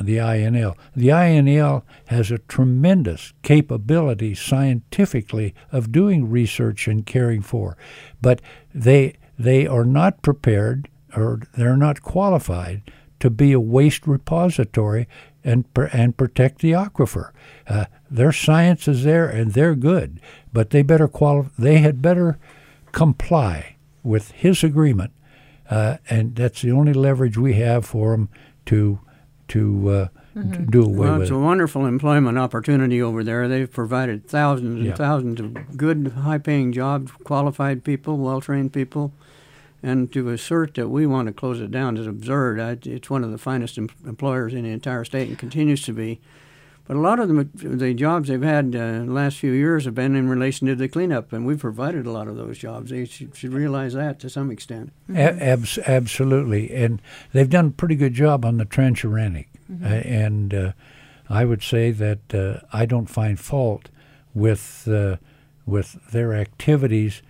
[0.00, 0.76] the INL.
[0.94, 7.76] The INL has a tremendous capability scientifically of doing research and caring for,
[8.20, 8.40] but
[8.74, 12.82] they they are not prepared or they're not qualified
[13.20, 15.08] to be a waste repository
[15.46, 17.30] and and protect the aquifer.
[17.68, 20.20] Uh, their science is there and they're good,
[20.52, 21.50] but they better qualify.
[21.56, 22.38] They had better
[22.92, 25.12] comply with his agreement,
[25.70, 28.28] uh, and that's the only leverage we have for them
[28.66, 28.98] to
[29.48, 30.52] to, uh, mm-hmm.
[30.52, 31.34] to do away well, with it's it.
[31.34, 33.46] a wonderful employment opportunity over there.
[33.46, 34.94] They've provided thousands and Yeah.
[34.96, 39.12] thousands of good, high-paying jobs, qualified people, well-trained people.
[39.82, 42.58] And to assert that we want to close it down is absurd.
[42.58, 45.92] I, it's one of the finest em- employers in the entire state and continues to
[45.92, 46.20] be.
[46.88, 49.84] But a lot of the, the jobs they've had uh, in the last few years
[49.86, 52.90] have been in relation to the cleanup, and we've provided a lot of those jobs.
[52.90, 54.92] They should, should realize that to some extent.
[55.12, 59.46] A- abs- absolutely, and they've done a pretty good job on the transuranic.
[59.82, 60.72] Uh, and uh,
[61.28, 63.88] I would say that uh, I don't find fault
[64.32, 65.16] with uh,
[65.66, 67.20] with their activities,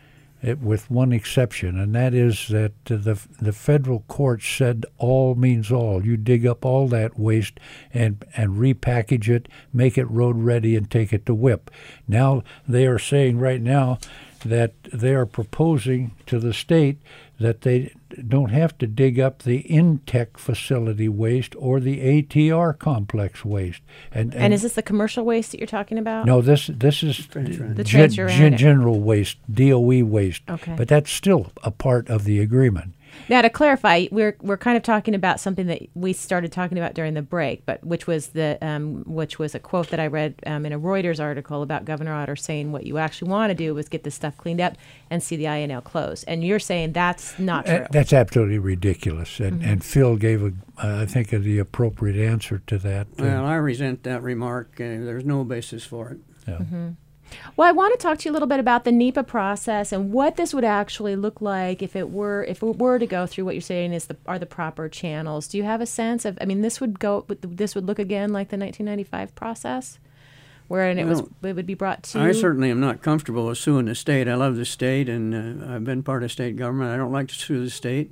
[0.47, 5.35] uh, with one exception, and that is that uh, the the federal court said all
[5.35, 6.05] means all.
[6.05, 7.59] You dig up all that waste
[7.93, 11.71] and and repackage it, make it road ready, and take it to WIPP.
[12.07, 13.99] Now they are saying right now
[14.45, 16.99] that they are proposing to the state
[17.39, 17.93] that they
[18.29, 23.83] don't have to dig up the INTEC facility waste or the ATR complex waste.
[24.11, 26.25] And, And is this the commercial waste that you're talking about?
[26.27, 27.77] no, this this is Transuranic.
[27.77, 28.37] The gen- transuranic.
[28.39, 30.43] gen- general waste, DOE waste.
[30.49, 30.75] Okay.
[30.77, 32.95] But that's still a part of the agreement.
[33.29, 36.95] Now, to clarify, we're we're kind of talking about something that we started talking about
[36.95, 40.35] during the break, but which was the um, which was a quote that I read
[40.47, 43.77] um, in a Reuters article about Governor Otter saying what you actually want to do
[43.79, 44.75] is get this stuff cleaned up
[45.11, 47.75] and see the INL close, and you're saying that's not true.
[47.77, 49.41] Uh, that's absolutely ridiculous.
[49.41, 49.69] And, Mm-hmm.
[49.71, 50.53] and Phil gave, a,
[50.83, 53.07] uh, I think, the appropriate answer to that.
[53.19, 54.73] Uh, Well, I resent that remark.
[54.75, 56.19] Uh, there's no basis for it.
[56.47, 56.59] yeah.
[57.57, 60.13] Well, I want to talk to you a little bit about the NEPA process and
[60.13, 63.45] what this would actually look like if it were if it were to go through
[63.45, 65.49] what you're saying is the are the proper channels.
[65.49, 66.39] Do you have a sense of?
[66.41, 67.25] I mean, this would go.
[67.29, 69.99] This would look again like the 1995 process,
[70.69, 72.21] wherein it was it would be brought to.
[72.21, 74.29] I certainly am not comfortable with suing the state.
[74.29, 76.91] I love the state, and uh, I've been part of state government.
[76.91, 78.11] I don't like to sue the state.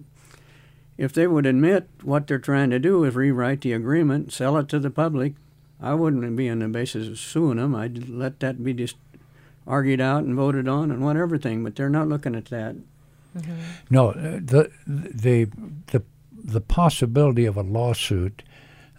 [0.97, 4.69] If they would admit what they're trying to do is rewrite the agreement, sell it
[4.69, 5.35] to the public,
[5.85, 7.75] I wouldn't be on the basis of suing them.
[7.75, 8.97] I'd let that be just
[9.67, 11.63] argued out and voted on and what everything.
[11.63, 12.77] But they're not looking at that.
[13.91, 15.49] No, uh, the the
[15.89, 18.43] the the possibility of a lawsuit,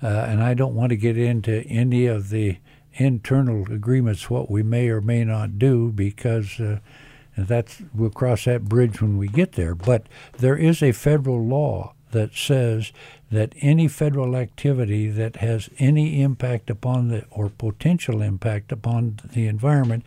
[0.04, 2.58] uh, and I don't want to get into any of the
[2.94, 6.79] internal agreements what we may or may not do because uh,
[7.36, 9.73] that's we'll cross that bridge when we get there.
[9.73, 10.08] But
[10.38, 12.92] there is a federal law that says
[13.30, 19.48] that any federal activity that has any impact upon the or potential impact upon the
[19.48, 20.04] environment,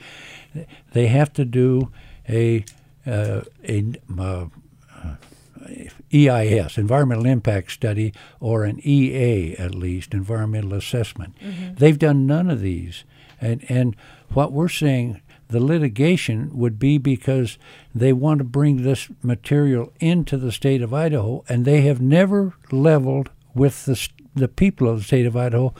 [0.93, 1.93] they have to do
[2.29, 2.65] a
[3.07, 3.85] uh, a
[4.19, 4.47] uh,
[6.13, 11.35] EIS, Environmental Impact Study, or an EA at least, Environmental Assessment.
[11.79, 13.05] They've done none of these.
[13.41, 13.97] And, and
[14.31, 17.59] what we're seeing, the litigation would be because
[17.99, 22.55] they want to bring this material into the state of Idaho, and they have never
[22.71, 25.75] leveled with the, the people of the state of Idaho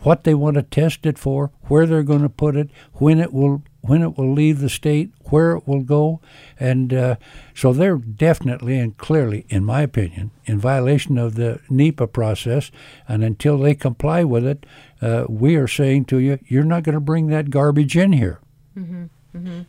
[0.00, 3.32] what they want to test it for, where they're going to put it, when it
[3.32, 6.20] will when it will leave the state, where it will go,
[6.58, 7.16] and uh,
[7.54, 12.70] so they're definitely and clearly, in my opinion, in violation of the NEPA process.
[13.06, 14.66] And until they comply with it,
[15.00, 18.40] uh, we are saying to you, you're not going to bring that garbage in here.
[18.76, 19.04] Mm-hmm.
[19.34, 19.60] Mm-hmm.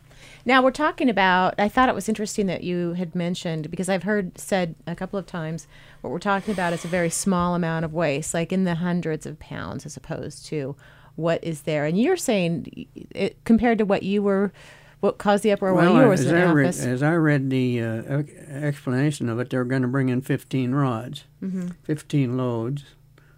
[0.44, 1.54] Now we're talking about.
[1.58, 5.18] I thought it was interesting that you had mentioned because I've heard said a couple
[5.18, 5.66] of times
[6.00, 9.26] what we're talking about is a very small amount of waste, like in the hundreds
[9.26, 10.76] of pounds, as opposed to
[11.16, 11.84] what is there.
[11.84, 14.52] And you're saying it, compared to what you were,
[15.00, 16.80] what caused the uproar well, while you were as in I office.
[16.80, 20.72] Read, as I read the uh, explanation of it, they're going to bring in 15
[20.74, 21.68] rods, mm-hmm.
[21.84, 22.84] 15 loads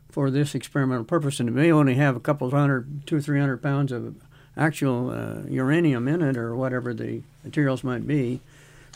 [0.08, 3.20] for this experimental purpose, and it may only have a couple of hundred, two or
[3.20, 4.14] three hundred pounds of
[4.56, 8.40] actual uh, uranium in it or whatever the materials might be,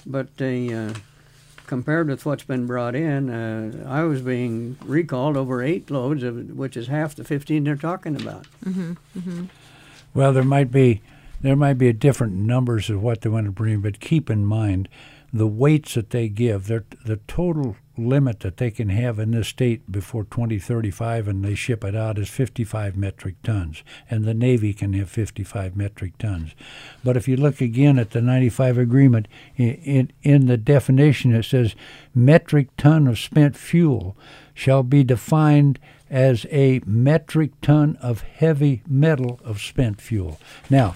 [0.04, 0.72] but they.
[0.72, 0.94] Uh,
[1.66, 6.57] compared with what's been brought in, uh, I was being recalled over eight loads, of
[6.57, 8.46] which is half the 15 they're talking about.
[8.64, 8.92] Mm-hmm.
[9.18, 9.44] Mm-hmm.
[10.14, 11.02] Well, there might be
[11.40, 14.88] there might be different numbers of what they want to bring, but keep in mind
[15.32, 16.66] the weights that they give.
[16.66, 21.55] They're, the total limit that they can have in this state before 2035 and they
[21.55, 23.82] ship it out is 55 metric tons.
[24.11, 26.53] And the Navy can have 55 metric tons.
[27.05, 31.44] But if you look again at the 95 agreement, in, in, in the definition it
[31.44, 31.74] says
[32.14, 34.16] metric ton of spent fuel
[34.55, 35.78] shall be defined
[36.11, 40.38] as a metric ton of heavy metal of spent fuel.
[40.70, 40.94] Now,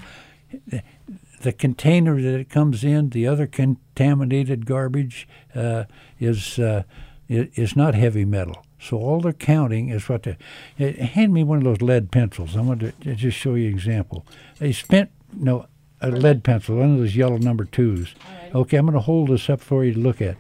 [1.41, 5.85] the container that it comes in, the other contaminated garbage, uh,
[6.19, 6.83] is uh,
[7.29, 8.65] is not heavy metal.
[8.81, 10.37] So all they're counting is what the.
[10.79, 12.57] Uh, hand me one of those lead pencils.
[12.57, 14.27] I want to just show you an example.
[14.59, 15.67] They spent no
[16.01, 18.15] a lead pencil, one of those yellow number twos.
[18.55, 20.37] Okay, I'm going to hold this up for you to look at.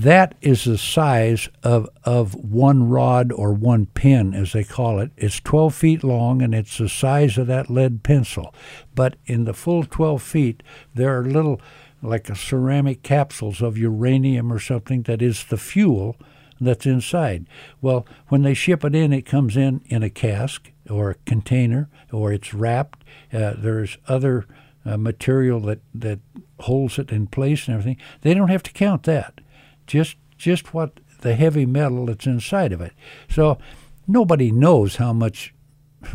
[0.00, 5.10] That is the size of, of one rod or one pin, as they call it.
[5.18, 8.54] It's 12 feet long and it's the size of that lead pencil.
[8.94, 10.62] But in the full 12 feet,
[10.94, 11.60] there are little,
[12.00, 16.16] like ceramic capsules of uranium or something that is the fuel
[16.58, 17.46] that's inside.
[17.82, 21.90] Well, when they ship it in, it comes in in a cask or a container
[22.10, 23.04] or it's wrapped.
[23.30, 24.46] Uh, there's other
[24.86, 26.20] uh, material that, that
[26.60, 27.98] holds it in place and everything.
[28.22, 29.42] They don't have to count that
[29.90, 32.92] just just what the heavy metal that's inside of it.
[33.28, 33.58] So
[34.06, 35.52] nobody knows how much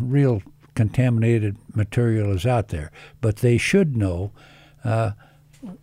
[0.00, 0.42] real
[0.74, 4.32] contaminated material is out there, but they should know
[4.84, 5.12] uh,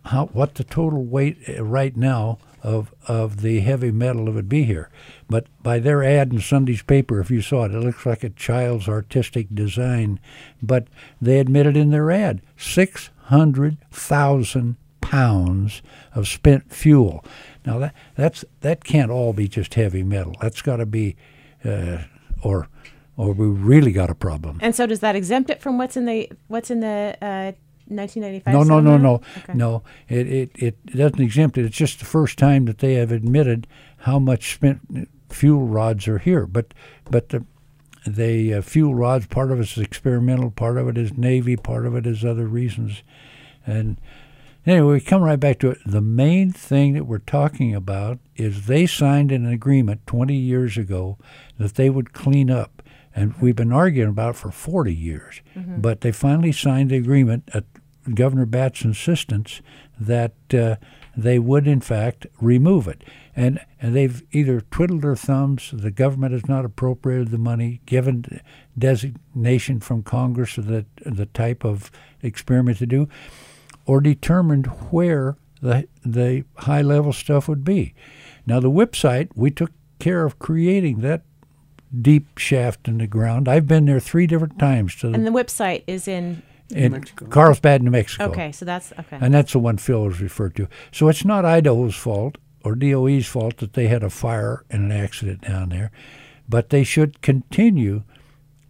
[0.04, 4.64] how what the total weight uh, right now of of the heavy metal would be
[4.64, 4.88] here.
[5.28, 8.30] But by their ad in Sunday's paper, if you saw it, it looks like a
[8.30, 10.20] child's artistic design.
[10.62, 10.86] But
[11.20, 15.82] they admitted in their ad six hundred thousand pounds
[16.14, 17.24] of spent fuel.
[17.66, 20.36] Now that that's that can't all be just heavy metal.
[20.40, 21.16] That's got to be,
[21.64, 21.98] uh,
[22.42, 22.68] or
[23.16, 24.58] or we really got a problem.
[24.60, 27.52] And so does that exempt it from what's in the what's in the uh,
[27.86, 28.52] 1995?
[28.52, 29.54] No, no, no, no, okay.
[29.54, 29.82] no.
[30.08, 31.64] It, it it doesn't exempt it.
[31.64, 33.66] It's just the first time that they have admitted
[33.98, 36.46] how much spent fuel rods are here.
[36.46, 36.74] But
[37.10, 37.44] but the
[38.06, 41.86] the uh, fuel rods part of it is experimental, part of it is Navy, part
[41.86, 43.02] of it is other reasons,
[43.66, 43.96] and
[44.66, 45.78] Anyway, we come right back to it.
[45.84, 51.18] The main thing that we're talking about is they signed an agreement 20 years ago
[51.58, 52.82] that they would clean up.
[53.14, 55.42] And we've been arguing about it for 40 years.
[55.54, 55.80] Mm-hmm.
[55.80, 57.64] But they finally signed the agreement at
[58.12, 59.60] Governor Batt's insistence
[60.00, 60.76] that uh,
[61.16, 63.04] they would, in fact, remove it.
[63.36, 68.40] And, and they've either twiddled their thumbs, the government has not appropriated the money, given
[68.78, 71.90] designation from Congress of the, the type of
[72.22, 73.08] experiment to do
[73.86, 77.94] or determined where the, the high level stuff would be.
[78.46, 81.22] Now, the WIPP site, we took care of creating that
[82.00, 83.48] deep shaft in the ground.
[83.48, 84.94] I've been there three different times.
[84.96, 87.26] To the, and the WIPP site is in in Mexico.
[87.26, 88.24] Carlsbad, New Mexico.
[88.26, 89.18] Okay, so that's okay.
[89.20, 90.68] And that's the one Phil was referred to.
[90.92, 94.92] So it's not Idaho's fault or DOE's fault that they had a fire and an
[94.92, 95.90] accident down there,
[96.48, 98.02] but they should continue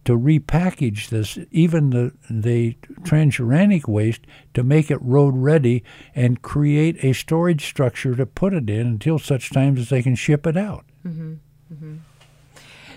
[0.05, 4.21] to repackage this, even the the transuranic waste,
[4.53, 5.83] to make it road ready
[6.13, 10.15] and create a storage structure to put it in until such times as they can
[10.15, 10.85] ship it out.
[11.05, 11.33] Mm-hmm.
[11.73, 11.95] Mm-hmm.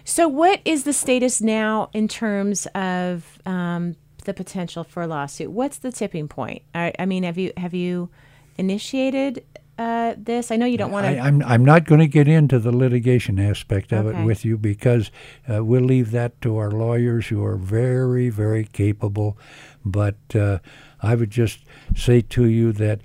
[0.04, 5.50] So, what is the status now in terms of um, the potential for a lawsuit?
[5.50, 6.62] What's the tipping point?
[6.74, 8.10] I, I mean, have you have you
[8.56, 9.44] initiated
[9.78, 10.50] uh, this?
[10.50, 11.18] I know you don't want to.
[11.18, 14.20] I'm I'm not going to get into the litigation aspect of okay.
[14.20, 15.10] it with you because
[15.48, 19.38] uh, we'll leave that to our lawyers who are very very capable.
[19.84, 20.58] But uh,
[21.00, 21.60] I would just
[21.96, 23.00] say to you that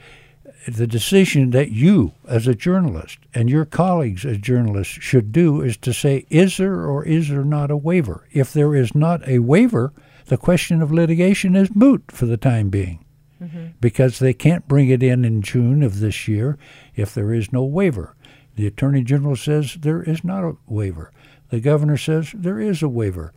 [0.67, 5.77] the decision that you, as a journalist, and your colleagues as journalists should do is
[5.77, 8.27] to say, is there or is there not a waiver?
[8.31, 9.91] If there is not a waiver,
[10.25, 13.02] the question of litigation is moot for the time being
[13.43, 13.65] Mm-hmm.
[13.81, 16.57] because they can't bring it in in June of this year
[16.95, 18.15] if there is no waiver.
[18.55, 21.11] The Attorney General says there is not a waiver.
[21.49, 23.33] The Governor says there is a waiver.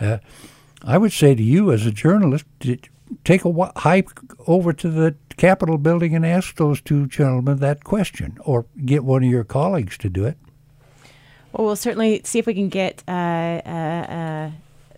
[0.00, 0.18] Uh,
[0.82, 2.44] I would say to you, as a journalist,
[3.24, 4.08] take a wa- hike
[4.46, 9.22] over to the Capitol building and ask those two gentlemen that question, or get one
[9.24, 10.36] of your colleagues to do it.
[11.52, 14.50] Well, we'll certainly see if we can get uh, uh, uh,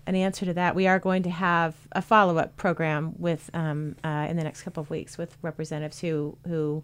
[0.07, 0.75] an answer to that.
[0.75, 4.83] We are going to have a follow-up program with um, uh, in the next couple
[4.83, 6.83] of weeks with representatives who who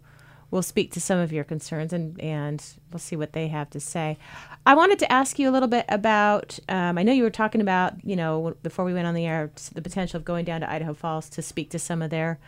[0.50, 3.80] will speak to some of your concerns and and we'll see what they have to
[3.80, 4.18] say.
[4.66, 6.58] I wanted to ask you a little bit about.
[6.68, 9.50] Um, I know you were talking about you know before we went on the air
[9.74, 12.38] the potential of going down to Idaho Falls to speak to some of their.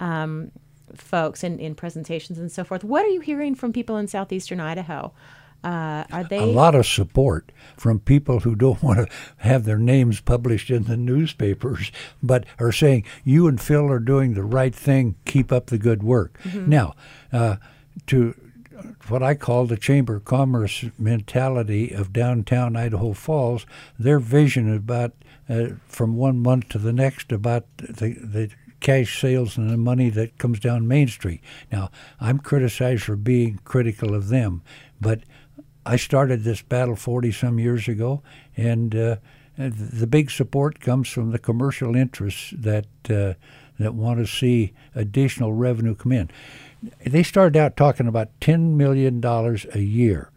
[0.00, 0.52] Um,
[0.94, 2.82] folks in, in presentations and so forth.
[2.82, 5.12] What are you hearing from people in southeastern Idaho?
[5.64, 9.78] Uh, are they a lot of support from people who don't want to have their
[9.78, 11.90] names published in the newspapers,
[12.22, 15.16] but are saying you and Phil are doing the right thing.
[15.24, 16.38] Keep up the good work.
[16.68, 16.94] Now,
[17.32, 17.56] uh,
[18.06, 18.34] to
[19.08, 23.66] what I call the Chamber of Commerce mentality of downtown Idaho Falls,
[23.98, 25.12] their vision about
[25.48, 28.50] uh, from one month to the next about the the
[28.80, 31.40] cash sales and the money that comes down Main Street.
[31.72, 31.90] Now,
[32.20, 34.62] I'm criticized for being critical of them,
[35.00, 35.22] but
[35.88, 38.22] I started this battle 40 some years ago,
[38.58, 39.16] and uh,
[39.56, 43.34] the big support comes from the commercial interests that uh,
[43.78, 46.30] that want to see additional revenue come in.
[47.06, 50.30] They started out talking about 10 million dollars a year,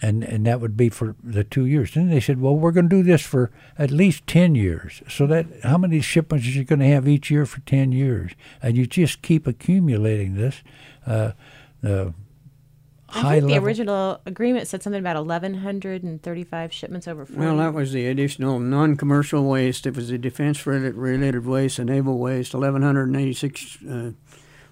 [0.00, 1.94] and and that would be for the two years.
[1.94, 5.02] Then they said, well, we're going to do this for at least 10 years.
[5.08, 8.30] So that how many shipments are you going to have each year for 10 years?
[8.62, 10.62] And you just keep accumulating this.
[11.04, 11.32] Uh,
[11.82, 12.10] uh,
[13.14, 13.66] I high think the level.
[13.66, 17.40] original agreement said something about 1,135 shipments over 40.
[17.40, 19.86] Well, that was the additional non-commercial waste.
[19.86, 24.10] It was the defense-related waste, the naval waste, 1,186 uh,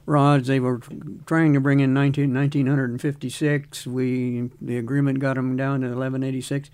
[0.07, 0.49] rods.
[0.49, 0.80] They were
[1.26, 3.86] trying to bring in 19, 1,956.
[3.86, 6.70] We the agreement got them down to 1186,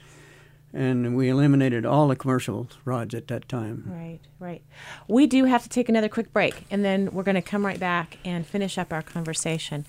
[0.72, 3.84] and we eliminated all the commercial rods at that time.
[3.86, 4.62] Right, right.
[5.06, 7.80] We do have to take another quick break, and then we're going to come right
[7.80, 9.86] back and finish up our conversation.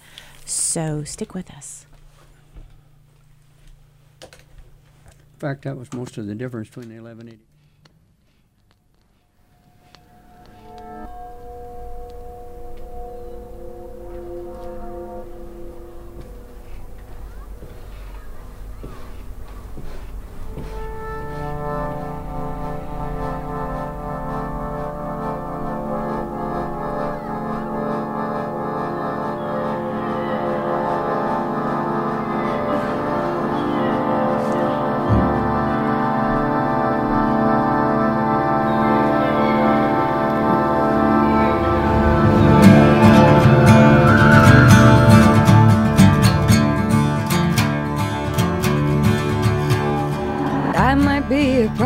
[0.49, 1.85] So stick with us.
[4.23, 4.29] In
[5.37, 7.48] fact, that was most of the difference between the 1180.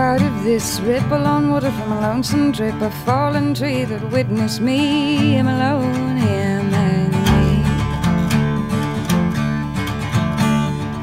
[0.04, 4.60] Part of this ripple on water from a lonesome trip, a fallen tree that witnessed
[4.60, 5.40] me.
[5.40, 7.46] I'm alone, him and me.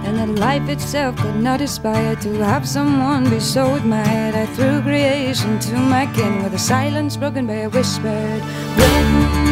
[0.07, 4.35] And that life itself could not aspire to have someone be so admired.
[4.35, 8.43] I threw creation to my kin with a silence broken by a whispered
[8.77, 9.50] wind.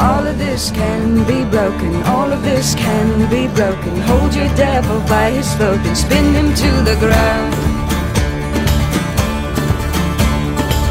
[0.00, 4.00] All of this can be broken, all of this can be broken.
[4.00, 7.54] Hold your devil by his throat and spin him to the ground.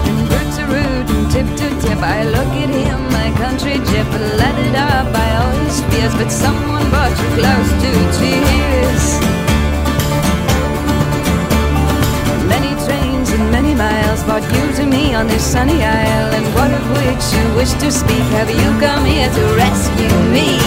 [0.05, 4.11] And root to root and tip to tip, I look at him, my country gyp,
[4.37, 6.13] lathered up by all his fears.
[6.13, 9.38] But someone brought you close to tears.
[13.79, 16.31] Miles brought you to me on this sunny isle.
[16.35, 18.27] And what of which you wish to speak?
[18.35, 20.59] Have you come here to rescue me?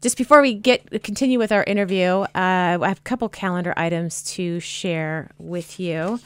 [0.00, 4.22] Just before we get continue with our interview, uh, I have a couple calendar items
[4.34, 6.20] to share with you.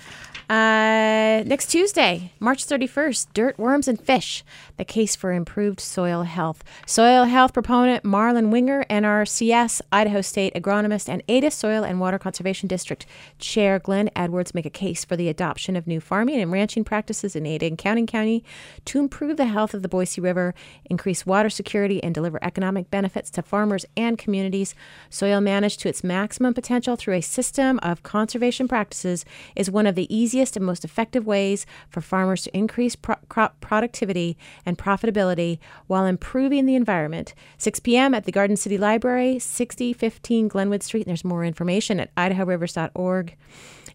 [0.51, 4.43] Uh, next Tuesday, March 31st, Dirt, Worms, and Fish,
[4.79, 6.65] the case for improved soil health.
[6.87, 12.67] Soil health proponent Marlon Winger, NRCS, Idaho State agronomist, and Ada Soil and Water Conservation
[12.67, 13.07] District
[13.39, 17.37] Chair Glenn Edwards make a case for the adoption of new farming and ranching practices
[17.37, 18.43] in Ada and Canyon County
[18.87, 20.53] to improve the health of the Boise River,
[20.87, 24.75] increase water security, and deliver economic benefits to farmers and communities.
[25.11, 29.25] Soil managed to its maximum potential through a system of conservation practices
[29.55, 33.61] is one of the easiest and most effective ways for farmers to increase pro- crop
[33.61, 37.35] productivity and profitability while improving the environment.
[37.59, 38.15] 6 p.m.
[38.15, 41.01] at the Garden City Library, 6015 Glenwood Street.
[41.01, 43.37] And there's more information at idahorivers.org.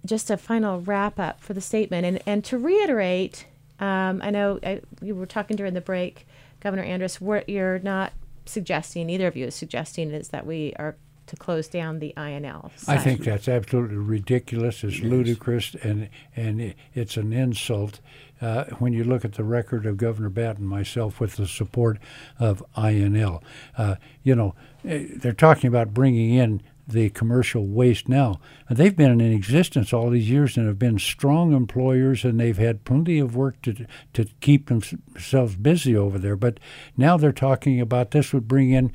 [0.05, 3.47] just a final wrap up for the statement and and to reiterate.
[3.81, 6.27] Um, I know I, we were talking during the break,
[6.61, 7.21] Governor Andrus.
[7.21, 8.13] What you're not
[8.45, 10.97] suggesting, neither of you is suggesting, is that we are
[11.29, 12.71] to close down the INL.
[12.89, 14.83] I think that's absolutely ridiculous.
[14.83, 18.01] It's ludicrous, and and it, it's an insult
[18.41, 21.99] uh, when you look at the record of Governor Batt and myself with the support
[22.39, 23.43] of INL.
[23.77, 24.55] Uh, you know,
[24.85, 28.41] eh, they're talking about bringing in the commercial waste now.
[28.69, 32.57] And they've been in existence all these years and have been strong employers, and they've
[32.57, 36.37] had plenty of work to to keep themselves busy over there.
[36.37, 36.59] But
[36.97, 38.93] now they're talking about this would bring in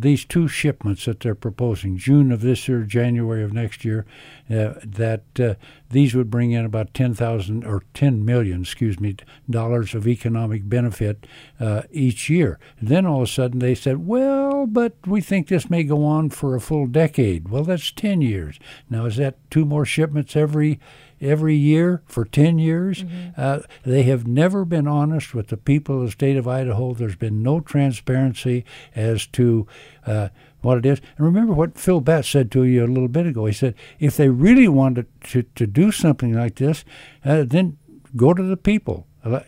[0.00, 4.06] these two shipments that they're proposing, June of this year, January of next year,
[4.50, 5.54] uh, that uh,
[5.90, 9.16] these would bring in about 10,000 or 10 million, excuse me,
[9.48, 11.26] dollars of economic benefit
[11.60, 12.58] uh, each year.
[12.80, 16.04] And then all of a sudden they said, well, but we think this may go
[16.04, 17.48] on for a full decade.
[17.48, 18.58] Well, that's 10 years.
[18.88, 20.80] Now, is that two more shipments every
[21.22, 23.04] every year for 10 years.
[23.36, 26.92] Uh, they have never been honest with the people of the state of Idaho.
[26.94, 28.64] There's been no transparency
[28.94, 29.66] as to
[30.06, 30.28] uh,
[30.60, 31.00] what it is.
[31.16, 33.46] And remember what Phil Batt said to you a little bit ago.
[33.46, 36.84] He said, if they really wanted to, to do something like this,
[37.24, 37.78] uh, then
[38.16, 39.06] go to the people.
[39.24, 39.46] Let-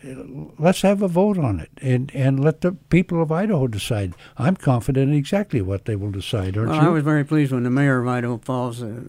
[0.57, 4.13] Let's have a vote on it and, and let the people of Idaho decide.
[4.37, 6.87] I'm confident in exactly what they will decide, aren't Well, you?
[6.87, 9.01] I was very pleased when the mayor of Idaho Falls, uh,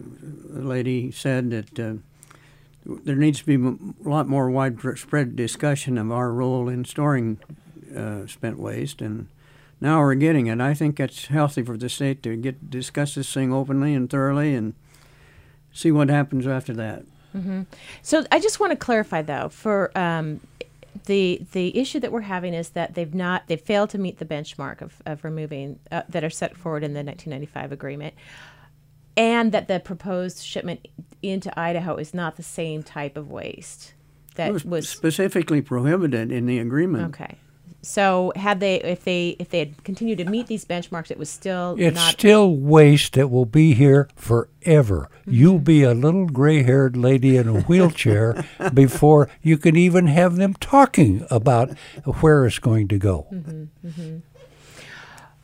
[0.49, 1.93] the lady, said that uh,
[2.87, 7.39] there needs to be a lot more widespread discussion of our role in storing
[7.95, 9.27] uh, spent waste, and
[9.81, 10.61] now we're getting it.
[10.61, 14.55] I think it's healthy for the state to get discuss this thing openly and thoroughly,
[14.55, 14.73] and
[15.73, 17.03] see what happens after that.
[17.33, 17.63] hmm
[18.01, 20.39] So I just want to clarify though for um,
[21.05, 24.25] the the issue that we're having is that they've not they've failed to meet the
[24.25, 28.13] benchmark of, of removing uh, that are set forward in the 1995 agreement,
[29.17, 30.87] and that the proposed shipment
[31.21, 33.93] into Idaho is not the same type of waste
[34.35, 37.07] that it was, was specifically prohibited in the agreement.
[37.15, 37.35] okay.
[37.83, 41.29] So had they, if they, if they had continued to meet these benchmarks, it was
[41.29, 42.11] still It's not.
[42.11, 45.09] still waste that will be here forever.
[45.21, 45.31] Mm-hmm.
[45.31, 48.43] You'll be a little gray haired lady in a wheelchair
[48.73, 51.77] before you can even have them talking about
[52.19, 53.27] where it's going to go.
[53.31, 54.17] Mm-hmm, mm-hmm.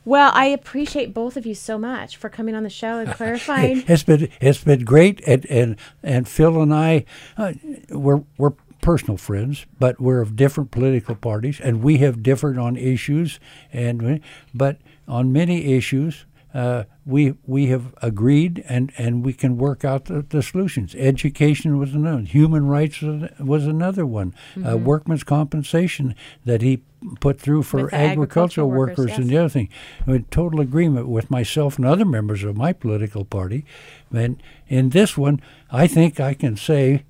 [0.04, 3.84] Well, I appreciate both of you so much for coming on the show and clarifying.
[3.86, 7.04] It's been it's been great, and and, and Phil and I,
[7.36, 7.54] uh,
[7.90, 12.76] we're we're personal friends, but we're of different political parties, and we have differed on
[12.76, 13.40] issues,
[13.72, 14.20] and
[14.52, 14.78] but
[15.08, 16.26] on many issues.
[16.54, 20.94] Uh, we we have agreed and, and we can work out the, the solutions.
[20.94, 22.16] Education was another.
[22.18, 22.26] One.
[22.26, 23.02] Human rights
[23.40, 24.32] was, another one.
[24.56, 24.82] Uh, Mhm.
[24.84, 26.82] workman's compensation that he
[27.20, 29.68] put through for agricultural agricultural workers, workers and the other thing.
[30.06, 33.64] I'm in total agreement with myself and other members of my political party.
[34.12, 35.40] And in this one,
[35.70, 37.02] I think I can say,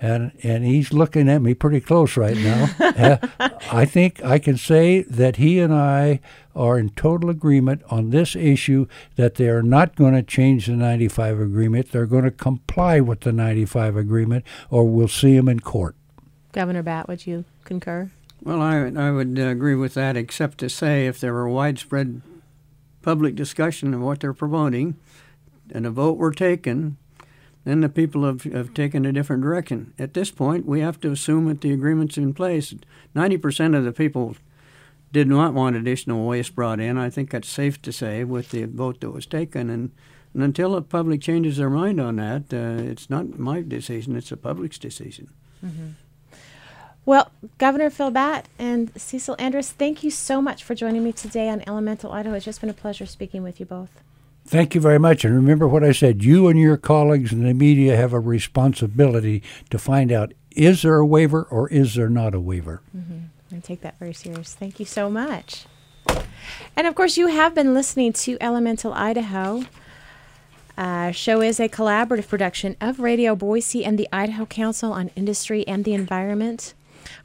[0.00, 2.68] and and he's looking at me pretty close right now.
[2.80, 6.20] uh, I think I can say that he and I
[6.54, 8.86] are in total agreement on this issue
[9.16, 11.92] that they are not going to change the 95 agreement.
[11.92, 15.94] They're going to comply with the 95 agreement, or we'll see them in court.
[16.52, 18.10] Governor Batt, would you concur?
[18.42, 22.22] Well, I, I would uh, agree with that, except to say if there were widespread
[23.02, 24.96] public discussion of what they're promoting
[25.70, 26.96] and a vote were taken,
[27.68, 29.92] then the people have, have taken a different direction.
[29.98, 32.74] At this point, we have to assume that the agreement's in place.
[33.14, 34.36] 90% of the people
[35.12, 36.96] did not want additional waste brought in.
[36.96, 39.68] I think that's safe to say with the vote that was taken.
[39.68, 39.90] And,
[40.32, 44.30] and until the public changes their mind on that, uh, it's not my decision, it's
[44.30, 45.28] the public's decision.
[47.04, 51.48] Well, Governor Phil Batt and Cecil Andrus, thank you so much for joining me today
[51.48, 52.36] on Elemental Idaho.
[52.36, 54.02] It's just been a pleasure speaking with you both.
[54.48, 55.26] Thank you very much.
[55.26, 59.42] And remember what I said you and your colleagues in the media have a responsibility
[59.68, 62.80] to find out is there a waiver or is there not a waiver?
[62.96, 63.56] Mm-hmm.
[63.56, 64.54] I take that very serious.
[64.54, 65.66] Thank you so much.
[66.74, 69.64] And of course, you have been listening to Elemental Idaho.
[70.78, 75.68] Uh, show is a collaborative production of Radio Boise and the Idaho Council on Industry
[75.68, 76.72] and the Environment.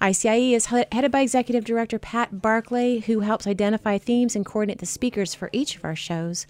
[0.02, 4.80] ICIE is he- headed by Executive Director Pat Barclay, who helps identify themes and coordinate
[4.80, 6.46] the speakers for each of our shows.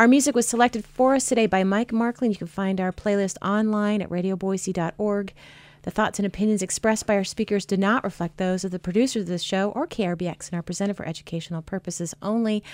[0.00, 2.32] Our music was selected for us today by Mike Markland.
[2.32, 5.34] You can find our playlist online at radioboise.org.
[5.82, 9.24] The thoughts and opinions expressed by our speakers do not reflect those of the producers
[9.24, 12.64] of this show or KRBX and are presented for educational purposes only.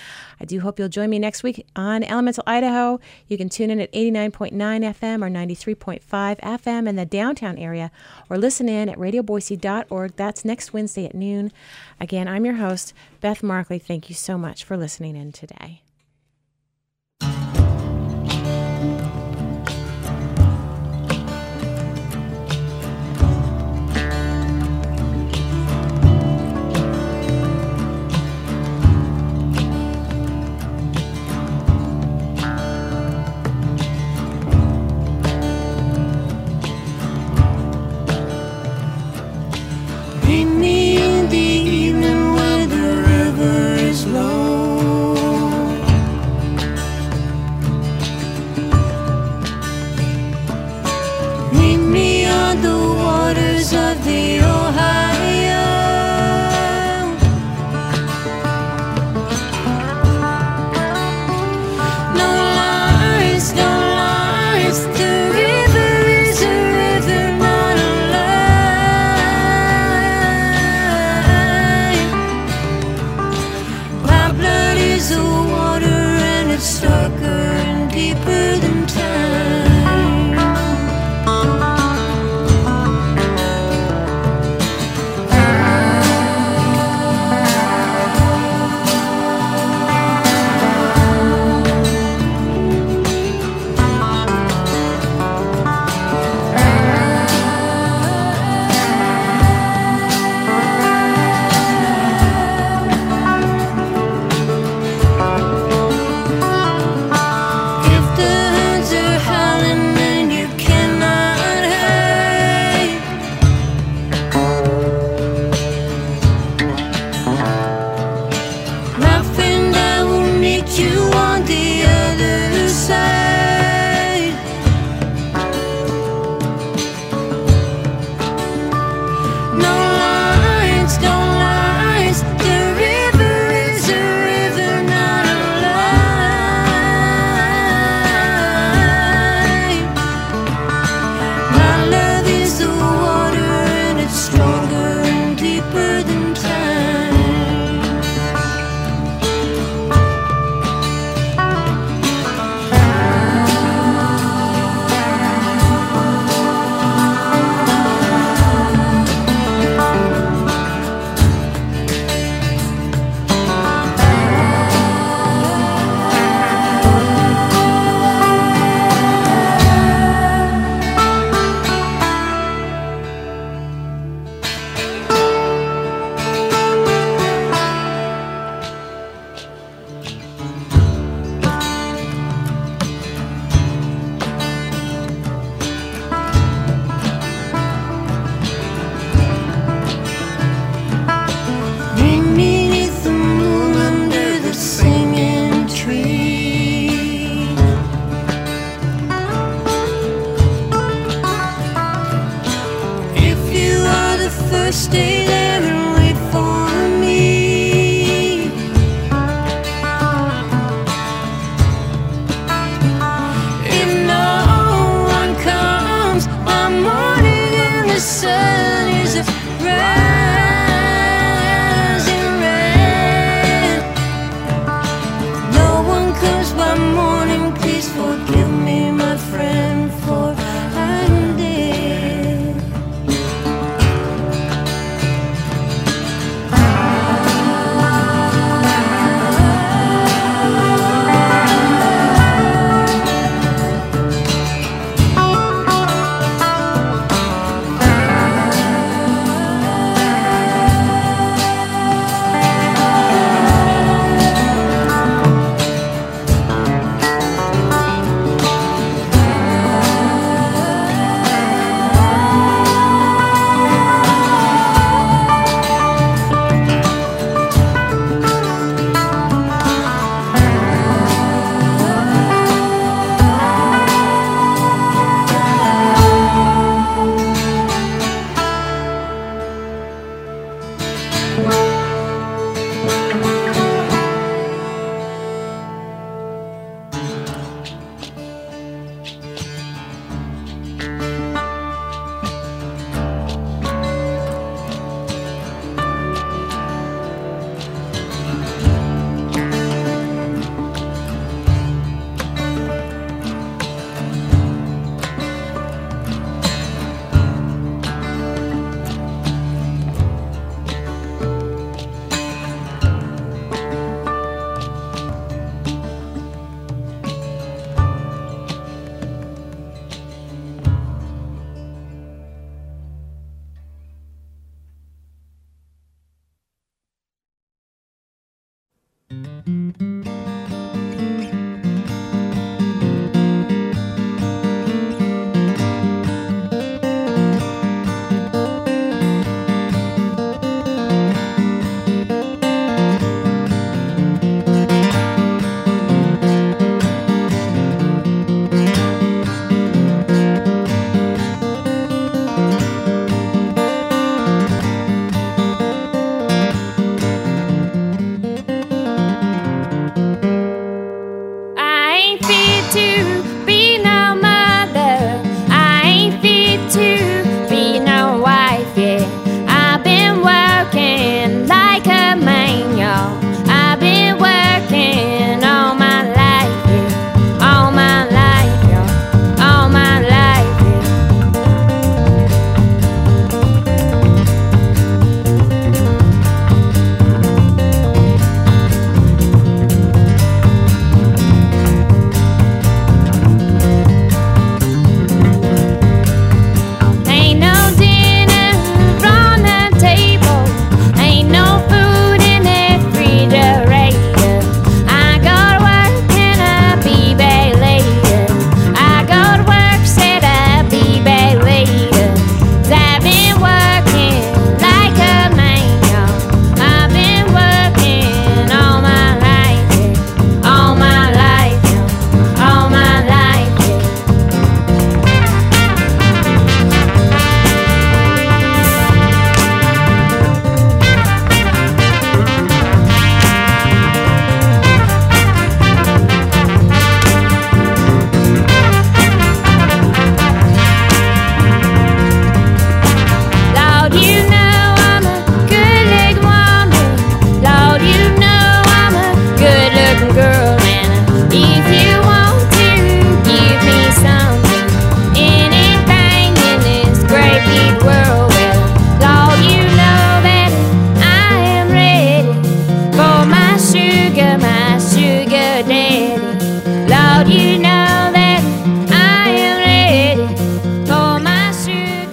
[0.40, 3.00] I do hope you'll join me next week on Elemental Idaho.
[3.26, 6.02] You can tune in at 89.9 FM or 93.5
[6.38, 7.90] FM in the downtown area
[8.30, 10.14] or listen in at radioboise.org.
[10.14, 11.50] That's next Wednesday at noon.
[12.00, 13.80] Again, I'm your host, Beth Markley.
[13.80, 15.82] Thank you so much for listening in today.